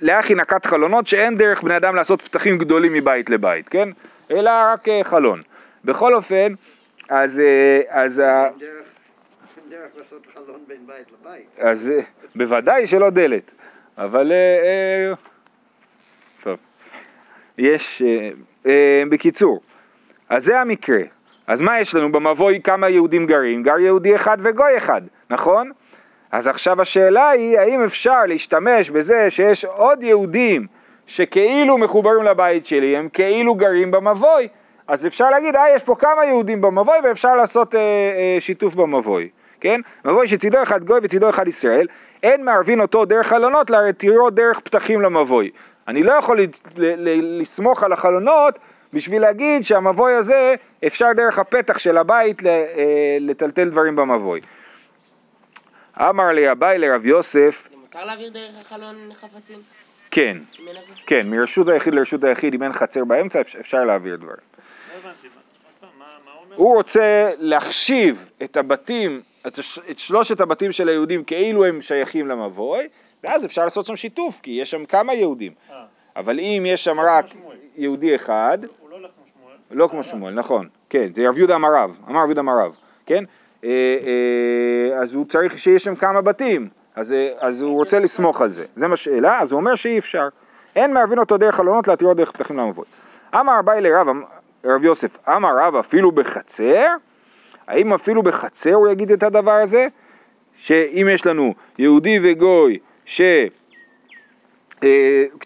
לאחי 0.01 0.35
נקת 0.35 0.65
חלונות 0.65 1.07
שאין 1.07 1.35
דרך 1.35 1.61
בני 1.63 1.77
אדם 1.77 1.95
לעשות 1.95 2.21
פתחים 2.21 2.57
גדולים 2.57 2.93
מבית 2.93 3.29
לבית, 3.29 3.69
כן? 3.69 3.89
אלא 4.31 4.51
רק 4.73 4.89
אה, 4.89 5.01
חלון. 5.03 5.39
בכל 5.85 6.15
אופן, 6.15 6.53
אז, 7.09 7.39
אה, 7.39 7.81
אז, 7.89 8.19
אין 8.19 8.27
דרך, 8.59 8.87
אין 9.57 9.69
דרך 9.69 9.91
לעשות 9.97 10.27
חלון 10.33 10.59
בין 10.67 10.87
בית 10.87 11.05
לבית. 11.21 11.47
אז 11.59 11.89
אה, 11.89 11.99
בוודאי 12.35 12.87
שלא 12.87 13.09
דלת, 13.09 13.51
אבל 13.97 14.31
אה, 14.31 14.35
אה, 14.63 15.13
טוב, 16.43 16.57
יש, 17.57 18.01
אה, 18.05 18.29
אה, 18.65 19.03
בקיצור, 19.09 19.61
אז 20.29 20.43
זה 20.45 20.59
המקרה, 20.59 20.99
אז 21.47 21.61
מה 21.61 21.79
יש 21.79 21.95
לנו 21.95 22.11
במבוי 22.11 22.61
כמה 22.63 22.89
יהודים 22.89 23.25
גרים? 23.25 23.63
גר 23.63 23.79
יהודי 23.79 24.15
אחד 24.15 24.37
וגוי 24.43 24.77
אחד, 24.77 25.01
נכון? 25.29 25.71
אז 26.31 26.47
עכשיו 26.47 26.81
השאלה 26.81 27.29
היא 27.29 27.59
האם 27.59 27.83
אפשר 27.83 28.25
להשתמש 28.27 28.89
בזה 28.89 29.29
שיש 29.29 29.65
עוד 29.65 30.03
יהודים 30.03 30.67
שכאילו 31.07 31.77
מחוברים 31.77 32.23
לבית 32.23 32.65
שלי, 32.65 32.97
הם 32.97 33.09
כאילו 33.13 33.55
גרים 33.55 33.91
במבוי, 33.91 34.47
אז 34.87 35.07
אפשר 35.07 35.29
להגיד, 35.29 35.55
אה, 35.55 35.75
יש 35.75 35.83
פה 35.83 35.95
כמה 35.95 36.25
יהודים 36.25 36.61
במבוי 36.61 36.97
ואפשר 37.03 37.35
לעשות 37.35 37.75
אה, 37.75 37.79
אה, 37.79 38.41
שיתוף 38.41 38.75
במבוי, 38.75 39.29
כן? 39.61 39.81
מבוי 40.05 40.27
שצידו 40.27 40.63
אחד 40.63 40.83
גוי 40.83 40.99
וצידו 41.03 41.29
אחד 41.29 41.47
ישראל, 41.47 41.87
אין 42.23 42.45
מערבין 42.45 42.81
אותו 42.81 43.05
דרך 43.05 43.27
חלונות, 43.27 43.69
להתירו 43.69 44.29
דרך 44.29 44.59
פתחים 44.59 45.01
למבוי. 45.01 45.51
אני 45.87 46.03
לא 46.03 46.11
יכול 46.11 46.39
לסמוך 47.39 47.83
על 47.83 47.93
החלונות 47.93 48.59
בשביל 48.95 49.21
להגיד 49.21 49.63
שהמבוי 49.63 50.13
הזה 50.13 50.55
אפשר 50.87 51.05
דרך 51.15 51.39
הפתח 51.39 51.77
של 51.77 51.97
הבית 51.97 52.45
אה, 52.45 52.51
לטלטל 53.19 53.69
דברים 53.69 53.95
במבוי. 53.95 54.41
אמר 55.99 56.27
לי 56.31 56.51
אביי 56.51 56.77
לרב 56.77 57.05
יוסף, 57.05 57.67
זה 57.71 57.77
מותר 57.77 58.05
להעביר 58.05 58.29
דרך 58.29 58.65
החלון 58.65 59.09
חפצים? 59.13 59.59
כן? 60.11 60.37
כן, 61.07 61.21
מרשות 61.29 61.67
היחיד 61.67 61.95
לרשות 61.95 62.23
היחיד, 62.23 62.53
אם 62.53 62.63
אין 62.63 62.73
חצר 62.73 63.05
באמצע, 63.05 63.41
אפ- 63.41 63.55
אפשר 63.59 63.83
להעביר 63.85 64.15
דברים. 64.15 64.37
לא 65.05 66.55
הוא 66.55 66.75
רוצה 66.75 67.29
להחשיב 67.39 68.29
את 68.43 68.57
הבתים, 68.57 69.21
את, 69.47 69.59
את 69.91 69.99
שלושת 69.99 70.41
הבתים 70.41 70.71
של 70.71 70.89
היהודים 70.89 71.23
כאילו 71.23 71.65
הם 71.65 71.81
שייכים 71.81 72.27
למבוי, 72.27 72.87
ואז 73.23 73.45
אפשר 73.45 73.63
לעשות 73.63 73.85
שם 73.85 73.95
שיתוף, 73.95 74.39
כי 74.41 74.51
יש 74.51 74.71
שם 74.71 74.85
כמה 74.85 75.13
יהודים. 75.13 75.51
אה, 75.71 75.83
אבל 76.15 76.39
אם 76.39 76.63
יש 76.67 76.83
שם 76.83 76.99
רק. 76.99 77.25
יהודי 77.77 78.15
אחד, 78.15 78.57
הוא 78.79 78.84
לא 79.71 79.87
כמו 79.87 80.03
שמואל. 80.03 80.33
נכון, 80.33 80.67
כן, 80.89 81.09
זה 81.15 81.29
רב 81.29 81.37
יהודה 81.37 81.55
אמר 81.55 81.69
אמר 82.09 82.19
רב 82.19 82.25
יהודה 82.25 82.41
אמר 82.41 82.69
כן? 83.05 83.23
אה, 83.63 83.69
אה, 83.69 84.97
אז 85.01 85.15
הוא 85.15 85.25
צריך 85.25 85.59
שיש 85.59 85.83
שם 85.83 85.95
כמה 85.95 86.21
בתים, 86.21 86.69
אז, 86.95 87.13
אה, 87.13 87.29
אז 87.39 87.61
הוא 87.61 87.73
רוצה 87.73 87.99
לסמוך 87.99 88.41
על 88.41 88.49
זה, 88.49 88.65
זה 88.75 88.87
מה 88.87 88.95
שאלה, 88.95 89.39
אז 89.41 89.51
הוא 89.51 89.59
אומר 89.59 89.75
שאי 89.75 89.97
אפשר. 89.99 90.27
אין 90.75 90.93
מערבין 90.93 91.19
אותו 91.19 91.37
דרך 91.37 91.55
חלונות 91.55 91.87
להתירו 91.87 92.13
דרך 92.13 92.31
פתחים 92.31 92.57
למבוי. 92.57 92.85
אמר 93.35 93.59
אביי 93.59 93.81
לרב, 93.81 94.09
אמ- 94.09 94.23
רב 94.65 94.85
יוסף, 94.85 95.17
אמר 95.29 95.49
רב 95.59 95.75
אפילו 95.75 96.11
בחצר? 96.11 96.87
האם 97.67 97.93
אפילו 97.93 98.23
בחצר 98.23 98.73
הוא 98.73 98.87
יגיד 98.87 99.11
את 99.11 99.23
הדבר 99.23 99.51
הזה? 99.51 99.87
שאם 100.57 101.07
יש 101.11 101.25
לנו 101.25 101.53
יהודי 101.77 102.19
וגוי 102.23 102.79
ש... 103.05 103.21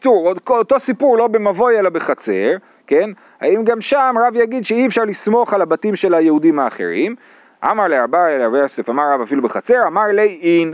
עוד- 0.05 0.39
אותו 0.49 0.79
סיפור 0.79 1.17
לא 1.17 1.27
במבוי 1.27 1.79
אלא 1.79 1.89
בחצר, 1.89 2.51
כן? 2.89 3.10
האם 3.41 3.63
גם 3.63 3.82
שם 3.82 4.15
רב 4.28 4.36
יגיד 4.36 4.65
שאי 4.65 4.88
אפשר 4.88 5.04
לסמוך 5.04 5.54
על 5.54 5.62
הבתים 5.62 5.95
של 5.95 6.13
היהודים 6.13 6.60
האחרים? 6.60 7.15
אמר 7.63 7.88
לאביי 7.88 8.39
לרב 8.39 8.54
יוסף, 8.56 8.89
אמר 8.89 9.04
רב 9.13 9.21
אפילו 9.21 9.41
בחצר, 9.41 9.88
אמר 9.88 10.06
לי 10.13 10.39
אין, 10.41 10.73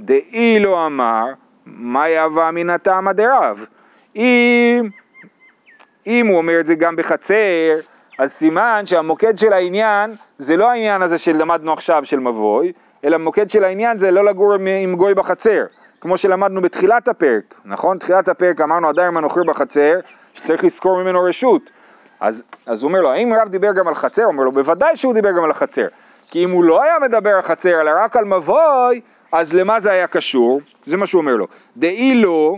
דאי 0.00 0.58
לא 0.60 0.86
אמר, 0.86 1.24
מה 1.66 2.08
יהווה 2.08 2.50
מן 2.50 2.70
הטעמא 2.70 3.12
דרב? 3.12 3.64
אם, 4.16 4.88
אם 6.06 6.26
הוא 6.26 6.36
אומר 6.38 6.60
את 6.60 6.66
זה 6.66 6.74
גם 6.74 6.96
בחצר, 6.96 7.74
אז 8.18 8.32
סימן 8.32 8.82
שהמוקד 8.84 9.38
של 9.38 9.52
העניין 9.52 10.14
זה 10.38 10.56
לא 10.56 10.70
העניין 10.70 11.02
הזה 11.02 11.18
שלמדנו 11.18 11.72
עכשיו 11.72 12.04
של 12.04 12.18
מבוי, 12.20 12.72
אלא 13.04 13.14
המוקד 13.14 13.50
של 13.50 13.64
העניין 13.64 13.98
זה 13.98 14.10
לא 14.10 14.24
לגור 14.24 14.54
עם- 14.54 14.96
גוי 14.96 15.14
בחצר, 15.14 15.64
כמו 16.00 16.18
שלמדנו 16.18 16.60
בתחילת 16.62 17.08
הפרק, 17.08 17.54
נכון? 17.64 17.98
תחילת 17.98 18.28
הפרק 18.28 18.60
אמרנו 18.60 18.88
הדייר 18.88 19.08
הנוכר 19.08 19.40
בחצר, 19.46 19.98
שצריך 20.34 20.64
לזכור 20.64 21.02
ממנו 21.02 21.22
רשות. 21.22 21.70
אז, 22.20 22.42
אז 22.66 22.82
הוא 22.82 22.88
אומר 22.88 23.00
לו, 23.00 23.10
האם 23.10 23.32
רב 23.32 23.48
דיבר 23.48 23.72
גם 23.72 23.88
על 23.88 23.94
חצר? 23.94 24.22
הוא 24.22 24.32
אומר 24.32 24.44
לו, 24.44 24.52
בוודאי 24.52 24.96
שהוא 24.96 25.14
דיבר 25.14 25.30
גם 25.30 25.44
על 25.44 25.50
החצר. 25.50 25.86
כי 26.30 26.44
אם 26.44 26.50
הוא 26.50 26.64
לא 26.64 26.82
היה 26.82 26.98
מדבר 27.02 27.30
על 27.30 27.42
חצר, 27.42 27.80
אלא 27.80 27.90
רק 28.04 28.16
על 28.16 28.24
מבוי, 28.24 29.00
אז 29.32 29.52
למה 29.52 29.80
זה 29.80 29.90
היה 29.90 30.06
קשור? 30.06 30.60
זה 30.86 30.96
מה 30.96 31.06
שהוא 31.06 31.20
אומר 31.20 31.36
לו. 31.36 31.46
דאי 31.76 32.14
לא, 32.14 32.56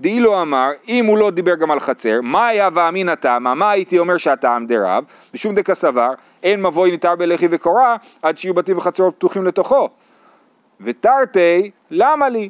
דאי 0.00 0.20
לא 0.20 0.42
אמר, 0.42 0.68
אם 0.88 1.06
הוא 1.06 1.18
לא 1.18 1.30
דיבר 1.30 1.54
גם 1.54 1.70
על 1.70 1.80
חצר, 1.80 2.20
מה 2.22 2.46
היה 2.46 2.68
ואמינא 2.74 3.14
תמא, 3.14 3.54
מה 3.54 3.70
הייתי 3.70 3.98
אומר 3.98 4.16
שהטעם 4.16 4.66
דרב, 4.66 5.04
משום 5.34 5.54
דקה 5.54 5.74
סבר, 5.74 6.10
אין 6.42 6.62
מבוי 6.62 6.90
ניתר 6.90 7.16
בלחי 7.16 7.48
וקורה, 7.50 7.96
עד 8.22 8.38
שיהיו 8.38 8.54
בתים 8.54 8.78
וחצרות 8.78 9.14
פתוחים 9.14 9.46
לתוכו. 9.46 9.88
ותרתי, 10.80 11.70
למה 11.90 12.28
לי? 12.28 12.48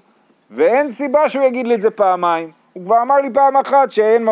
ואין 0.50 0.90
סיבה 0.90 1.28
שהוא 1.28 1.44
יגיד 1.44 1.66
לי 1.66 1.74
את 1.74 1.80
זה 1.80 1.90
פעמיים. 1.90 2.61
הוא 2.72 2.84
כבר 2.84 3.02
אמר 3.02 3.16
לי 3.16 3.28
פעם 3.34 3.56
אחת 3.56 3.90
שאין 3.90 4.24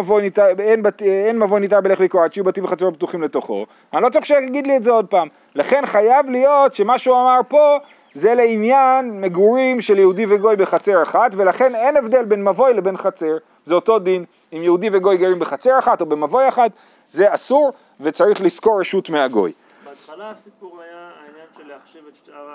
מבוי 1.39 1.61
ניתר 1.61 1.81
בלך 1.81 2.01
עד 2.25 2.33
שיהיו 2.33 2.45
בתים 2.45 2.65
וחצרות 2.65 2.95
פתוחים 2.97 3.23
לתוכו. 3.23 3.67
אני 3.93 4.03
לא 4.03 4.09
צריך 4.09 4.25
שיגיד 4.25 4.67
לי 4.67 4.77
את 4.77 4.83
זה 4.83 4.91
עוד 4.91 5.07
פעם. 5.07 5.29
לכן 5.55 5.87
חייב 5.87 6.31
להיות 6.31 6.75
שמה 6.75 6.99
שהוא 6.99 7.17
אמר 7.17 7.41
פה 7.49 7.77
זה 8.15 8.35
לעניין 8.35 9.21
מגורים 9.21 9.81
של 9.81 9.99
יהודי 9.99 10.27
וגוי 10.29 10.57
בחצר 10.57 11.03
אחת, 11.03 11.31
ולכן 11.37 11.75
אין 11.75 11.97
הבדל 11.97 12.25
בין 12.25 12.45
מבוי 12.45 12.75
לבין 12.75 12.97
חצר. 12.97 13.37
זה 13.67 13.75
אותו 13.75 13.99
דין. 13.99 14.25
אם 14.53 14.63
יהודי 14.63 14.89
וגוי 14.93 15.17
גרים 15.17 15.39
בחצר 15.39 15.79
אחת 15.79 16.01
או 16.01 16.07
במבוי 16.07 16.49
אחת, 16.49 16.71
זה 17.09 17.35
אסור 17.35 17.73
וצריך 18.01 18.41
לזכור 18.41 18.81
רשות 18.81 19.11
מהגוי. 19.11 19.53
בהתחלה 19.85 20.31
הסיפור 20.31 20.81
היה 20.83 21.11
העניין 21.21 21.47
של 21.57 21.69
להחשיב 21.69 22.03
את 22.09 22.27
שאר 22.27 22.49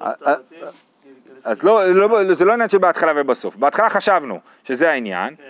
ה- 0.00 0.10
הבתים. 0.10 0.58
אז 1.44 1.62
לא, 1.62 1.86
לא, 1.86 2.34
זה 2.34 2.44
לא 2.44 2.52
עניין 2.52 2.68
של 2.68 2.78
בהתחלה 2.78 3.12
ובסוף. 3.16 3.56
בהתחלה 3.56 3.90
חשבנו 3.90 4.40
שזה 4.64 4.90
העניין, 4.90 5.34
כן, 5.36 5.42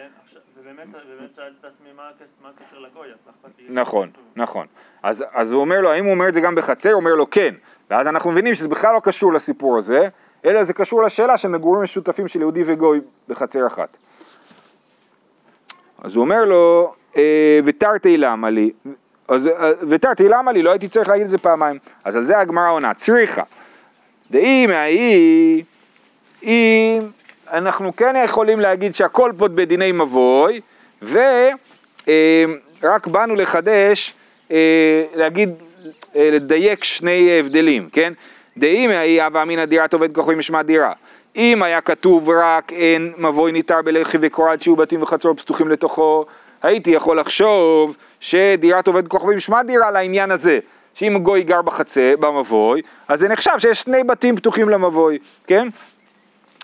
ובאמת 0.61 0.87
באמת 0.93 1.35
שאלתי 1.37 1.55
את 1.61 1.65
עצמי 1.65 1.89
מה 1.97 2.03
הקשר- 2.09 2.79
לגוי, 2.79 3.07
אז 3.09 3.17
לא 3.27 3.33
אכפת 3.49 3.59
לי. 3.59 3.67
נכון, 3.69 4.11
נכון. 4.37 4.67
אז, 5.03 5.25
אז 5.33 5.53
הוא 5.53 5.61
אומר 5.61 5.81
לו, 5.81 5.91
האם 5.91 6.05
הוא 6.05 6.13
אומר 6.15 6.29
את 6.29 6.35
זה 6.35 6.41
גם 6.41 6.55
בחצר? 6.55 6.91
הוא 6.91 7.01
אומר 7.01 7.15
לו 7.15 7.31
כן. 7.31 7.55
ואז 7.91 8.09
אנחנו 8.09 8.31
מבינים 8.31 8.55
שזה 8.55 8.69
בכלל 8.69 8.95
לא 8.95 9.01
קשור 9.01 9.33
לסיפור 9.33 9.79
הזה, 9.79 10.09
אלא 10.45 10.63
זה 10.63 10.73
קשור 10.73 11.03
לשאלה 11.03 11.37
של 11.37 11.49
מגורים 11.49 11.83
משותפים 11.83 12.29
של 12.29 12.41
יהודי 12.41 12.63
וגוי 12.67 13.01
בחצר 13.29 13.67
אחת. 13.67 13.97
אז 16.03 16.17
הוא 16.17 16.25
אומר 16.25 16.45
לו, 16.45 16.95
אה, 17.17 17.61
ותרתי 17.65 18.17
למה 18.17 18.51
לי, 18.51 18.71
אה, 19.31 19.37
ותרתי 19.89 20.29
למה 20.29 20.53
לי, 20.53 20.63
לא 20.63 20.71
הייתי 20.71 20.89
צריך 20.89 21.09
להגיד 21.09 21.25
את 21.25 21.31
זה 21.31 21.39
פעמיים. 21.39 21.79
אז 22.05 22.17
על 22.17 22.25
זה 22.25 22.39
הגמרא 22.39 22.71
עונה, 22.71 22.95
צריכה. 22.95 23.43
דאי 24.31 24.67
מהאי, 24.67 25.63
אם 26.43 27.03
אנחנו 27.53 27.97
כן 27.97 28.15
יכולים 28.25 28.61
להגיד 28.61 28.95
שהכל 28.95 29.33
פה 29.39 29.49
בדיני 29.49 29.93
מבוי, 29.93 30.61
ורק 31.03 33.07
באנו 33.07 33.35
לחדש, 33.35 34.15
אה, 34.51 35.05
להגיד, 35.15 35.51
אה, 36.17 36.29
לדייק 36.33 36.85
שני 36.85 37.41
הבדלים, 37.41 37.89
כן? 37.93 38.13
דאי 38.57 38.87
מהאי 38.87 39.23
הווה 39.23 39.43
אמינא 39.43 39.65
דירת 39.65 39.93
עובד 39.93 40.15
כוכבים 40.15 40.39
משמע 40.39 40.63
דירה. 40.63 40.93
אם 41.37 41.63
היה 41.63 41.81
כתוב 41.81 42.31
רק 42.31 42.73
אין 42.73 43.13
מבוי 43.19 43.53
ניתר 43.53 43.83
בלחי 43.83 44.19
וקורת 44.21 44.63
שיהיו 44.63 44.77
בתים 44.77 45.03
וחצרות 45.03 45.41
פתוחים 45.41 45.69
לתוכו, 45.69 46.25
הייתי 46.63 46.91
יכול 46.91 47.21
לחשוב 47.21 47.97
שדירת 48.21 48.87
עובד 48.87 49.09
כוכבים 49.09 49.37
משמע 49.37 49.63
דירה 49.63 49.91
לעניין 49.91 50.31
הזה, 50.31 50.59
שאם 50.99 51.19
גוי 51.19 51.43
גר 51.43 51.63
בחצר, 51.63 52.15
במבוי, 52.21 52.83
אז 53.09 53.21
זה 53.21 53.29
נחשב 53.29 53.51
שיש 53.59 53.81
שני 53.81 54.05
בתים 54.05 54.37
פתוחים 54.37 54.69
למבוי, 54.69 55.19
כן? 55.47 55.69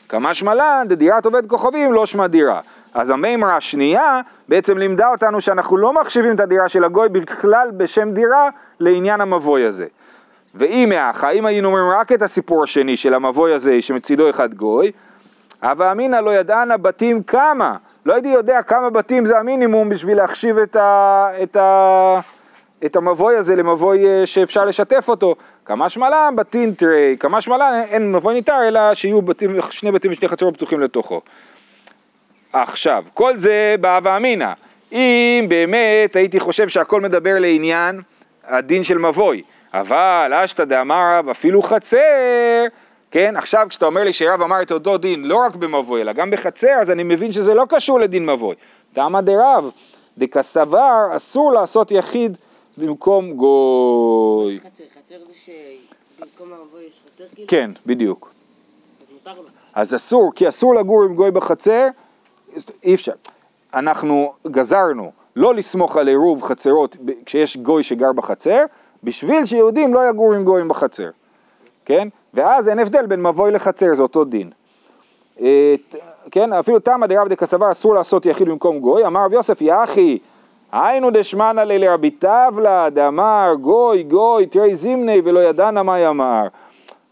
כמשמע 0.08 0.54
לן 0.54 0.84
דדירת 0.88 1.24
עובד 1.24 1.48
כוכבים 1.48 1.92
לא 1.92 2.06
שמע 2.06 2.26
דירה. 2.26 2.60
אז 2.94 3.10
המימרה 3.10 3.56
השנייה 3.56 4.20
בעצם 4.48 4.78
לימדה 4.78 5.08
אותנו 5.08 5.40
שאנחנו 5.40 5.76
לא 5.76 6.00
מחשיבים 6.00 6.34
את 6.34 6.40
הדירה 6.40 6.68
של 6.68 6.84
הגוי 6.84 7.08
בכלל 7.08 7.70
בשם 7.76 8.10
דירה 8.10 8.48
לעניין 8.80 9.20
המבוי 9.20 9.66
הזה. 9.66 9.86
ואם 10.54 10.86
מאחה, 10.88 11.30
אם 11.30 11.46
היינו 11.46 11.68
אומרים 11.68 12.00
רק 12.00 12.12
את 12.12 12.22
הסיפור 12.22 12.64
השני 12.64 12.96
של 12.96 13.14
המבוי 13.14 13.54
הזה 13.54 13.82
שמצידו 13.82 14.30
אחד 14.30 14.54
גוי, 14.54 14.92
הווה 15.62 15.92
אמינא 15.92 16.16
לא 16.16 16.34
ידענה 16.34 16.76
בתים 16.76 17.22
כמה, 17.22 17.76
לא 18.06 18.14
הייתי 18.14 18.28
יודע 18.28 18.62
כמה 18.62 18.90
בתים 18.90 19.26
זה 19.26 19.38
המינימום 19.38 19.88
בשביל 19.88 20.16
להחשיב 20.16 20.58
את, 20.58 20.76
ה, 20.76 21.28
את, 21.42 21.56
ה, 21.56 22.20
את 22.86 22.96
המבוי 22.96 23.36
הזה 23.36 23.56
למבוי 23.56 24.06
אה, 24.06 24.26
שאפשר 24.26 24.64
לשתף 24.64 25.08
אותו. 25.08 25.34
כמה 25.64 25.88
שמלן 25.88 26.34
בתים 26.36 26.72
תראי, 26.72 27.16
כמה 27.20 27.40
שמלן 27.40 27.82
אין 27.90 28.12
מבוי 28.12 28.34
ניתר 28.34 28.68
אלא 28.68 28.94
שיהיו 28.94 29.22
בתים, 29.22 29.56
שני 29.70 29.92
בתים 29.92 30.12
ושני 30.12 30.28
חצרות 30.28 30.54
פתוחים 30.54 30.80
לתוכו. 30.80 31.20
עכשיו, 32.52 33.04
כל 33.14 33.36
זה 33.36 33.74
בהווה 33.80 34.16
אמינא. 34.16 34.52
אם 34.92 35.46
באמת 35.48 36.16
הייתי 36.16 36.40
חושב 36.40 36.68
שהכל 36.68 37.00
מדבר 37.00 37.38
לעניין 37.38 38.00
הדין 38.44 38.82
של 38.82 38.98
מבוי, 38.98 39.42
אבל 39.74 40.32
אשתא 40.44 40.64
דאמר 40.64 41.18
רב 41.18 41.28
אפילו 41.28 41.62
חצר, 41.62 42.64
כן, 43.10 43.36
עכשיו 43.36 43.66
כשאתה 43.70 43.86
אומר 43.86 44.04
לי 44.04 44.12
שרב 44.12 44.42
אמר 44.42 44.62
את 44.62 44.72
אותו 44.72 44.98
דין 44.98 45.24
לא 45.24 45.36
רק 45.36 45.54
במבוי 45.54 46.00
אלא 46.00 46.12
גם 46.12 46.30
בחצר, 46.30 46.76
אז 46.80 46.90
אני 46.90 47.02
מבין 47.02 47.32
שזה 47.32 47.54
לא 47.54 47.64
קשור 47.68 48.00
לדין 48.00 48.26
מבוי. 48.26 48.54
דמא 48.94 49.20
דרב, 49.20 49.70
דקסבר 50.18 51.08
אסור 51.16 51.52
לעשות 51.52 51.90
יחיד 51.90 52.36
במקום 52.78 53.32
גוי. 53.32 54.58
חצר, 54.58 54.84
חצר 54.94 55.24
זה 55.26 55.34
שבמקום 55.34 56.52
המבוי 56.52 56.84
יש 56.84 57.00
חצר 57.06 57.24
כאילו? 57.34 57.48
כן, 57.48 57.70
בדיוק. 57.86 58.32
אז 59.74 59.94
אסור, 59.94 60.32
כי 60.36 60.48
אסור 60.48 60.74
לגור 60.74 61.04
עם 61.04 61.14
גוי 61.14 61.30
בחצר, 61.30 61.88
אי 62.82 62.94
אפשר. 62.94 63.12
אנחנו 63.74 64.32
גזרנו 64.46 65.12
לא 65.36 65.54
לסמוך 65.54 65.96
על 65.96 66.08
עירוב 66.08 66.42
חצרות 66.42 66.96
כשיש 67.26 67.56
גוי 67.56 67.82
שגר 67.82 68.12
בחצר, 68.12 68.64
בשביל 69.04 69.46
שיהודים 69.46 69.94
לא 69.94 70.10
יגורו 70.10 70.32
עם 70.32 70.44
גויים 70.44 70.68
בחצר, 70.68 71.10
כן? 71.84 72.08
ואז 72.34 72.68
אין 72.68 72.78
הבדל 72.78 73.06
בין 73.06 73.22
מבוי 73.22 73.50
לחצר, 73.50 73.94
זה 73.94 74.02
אותו 74.02 74.24
דין. 74.24 74.50
אה, 75.40 75.74
כן, 76.30 76.52
אפילו 76.52 76.78
תמא 76.80 77.06
דרב 77.06 77.28
דקסבר 77.28 77.70
אסור 77.70 77.94
לעשות 77.94 78.26
יחיד 78.26 78.48
במקום 78.48 78.80
גוי, 78.80 79.06
אמר 79.06 79.24
רב 79.24 79.32
יוסף 79.32 79.60
יחי, 79.60 80.18
היינו 80.74 81.10
דשמנא 81.10 81.60
לי 81.60 81.78
לרבי 81.78 82.10
טבלה 82.10 82.90
דאמר 82.90 83.54
גוי 83.60 84.02
גוי 84.02 84.46
תראי 84.46 84.74
זימני 84.74 85.20
ולא 85.24 85.40
ידענה 85.40 85.82
מה 85.82 86.00
יאמר. 86.00 86.46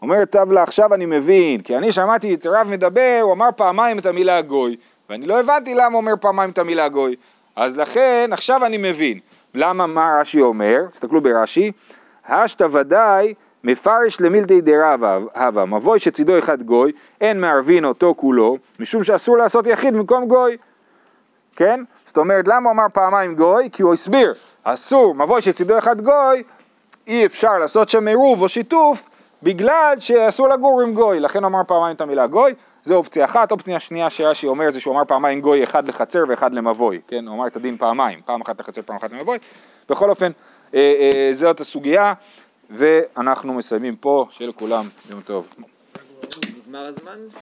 אומר 0.01 0.25
טבלה 0.25 0.63
עכשיו 0.63 0.93
אני 0.93 1.05
מבין, 1.05 1.61
כי 1.61 1.77
אני 1.77 1.91
שמעתי 1.91 2.33
את 2.33 2.45
רב 2.45 2.67
מדבר, 2.67 3.19
הוא 3.21 3.33
אמר 3.33 3.49
פעמיים 3.55 3.99
את 3.99 4.05
המילה 4.05 4.41
גוי, 4.41 4.75
ואני 5.09 5.25
לא 5.25 5.39
הבנתי 5.39 5.73
למה 5.73 5.85
הוא 5.85 5.95
אומר 5.95 6.13
פעמיים 6.21 6.49
את 6.49 6.57
המילה 6.57 6.89
גוי, 6.89 7.15
אז 7.55 7.77
לכן 7.77 8.29
עכשיו 8.31 8.65
אני 8.65 8.77
מבין. 8.77 9.19
למה, 9.55 9.87
מה 9.87 10.15
רש"י 10.19 10.41
אומר? 10.41 10.85
תסתכלו 10.91 11.21
ברש"י, 11.21 11.71
השתא 12.27 12.67
ודאי 12.71 13.33
מפרש 13.63 14.21
למילתא 14.21 14.59
דרבה 14.59 15.19
הווה, 15.35 15.65
מבוי 15.65 15.99
שצידו 15.99 16.39
אחד 16.39 16.61
גוי, 16.61 16.91
אין 17.21 17.41
מערבין 17.41 17.85
אותו 17.85 18.13
כולו, 18.17 18.57
משום 18.79 19.03
שאסור 19.03 19.37
לעשות 19.37 19.67
יחיד 19.67 19.93
במקום 19.93 20.27
גוי. 20.27 20.57
כן? 21.55 21.83
זאת 22.05 22.17
אומרת, 22.17 22.47
למה 22.47 22.69
הוא 22.69 22.71
אמר 22.71 22.85
פעמיים 22.93 23.35
גוי? 23.35 23.69
כי 23.71 23.83
הוא 23.83 23.93
הסביר, 23.93 24.33
אסור, 24.63 25.15
מבוי 25.15 25.41
שצידו 25.41 25.77
אחד 25.77 26.01
גוי, 26.01 26.43
אי 27.07 27.25
אפשר 27.25 27.57
לעשות 27.57 27.89
שם 27.89 28.07
עירוב 28.07 28.41
או 28.41 28.49
שיתוף, 28.49 29.03
בגלל 29.43 29.95
שאסור 29.99 30.49
לגור 30.49 30.81
עם 30.81 30.93
גוי, 30.93 31.19
לכן 31.19 31.39
הוא 31.43 31.47
אמר 31.47 31.61
פעמיים 31.67 31.95
את 31.95 32.01
המילה 32.01 32.27
גוי, 32.27 32.53
זו 32.83 32.95
אופציה 32.95 33.25
אחת, 33.25 33.51
אופציה 33.51 33.79
שנייה 33.79 34.09
שרש"י 34.09 34.47
אומר 34.47 34.71
זה 34.71 34.79
שהוא 34.79 34.95
אמר 34.95 35.05
פעמיים 35.05 35.41
גוי, 35.41 35.63
אחד 35.63 35.87
לחצר 35.87 36.23
ואחד 36.27 36.53
למבוי, 36.53 37.01
כן? 37.07 37.27
הוא 37.27 37.35
אמר 37.35 37.47
את 37.47 37.55
הדין 37.55 37.77
פעמיים, 37.77 38.19
פעם 38.25 38.41
אחת 38.41 38.59
לחצר, 38.59 38.81
פעם 38.81 38.95
אחת 38.95 39.11
למבוי, 39.11 39.37
בכל 39.89 40.09
אופן, 40.09 40.31
אה, 40.73 40.79
אה, 40.79 41.29
זאת 41.33 41.59
הסוגיה, 41.59 42.13
ואנחנו 42.69 43.53
מסיימים 43.53 43.95
פה, 43.95 44.25
שיהיה 44.29 44.49
לכולם 44.49 44.85
יום 45.09 45.21
טוב. 45.21 45.47
נגמר 46.65 46.85
הזמן? 46.85 47.17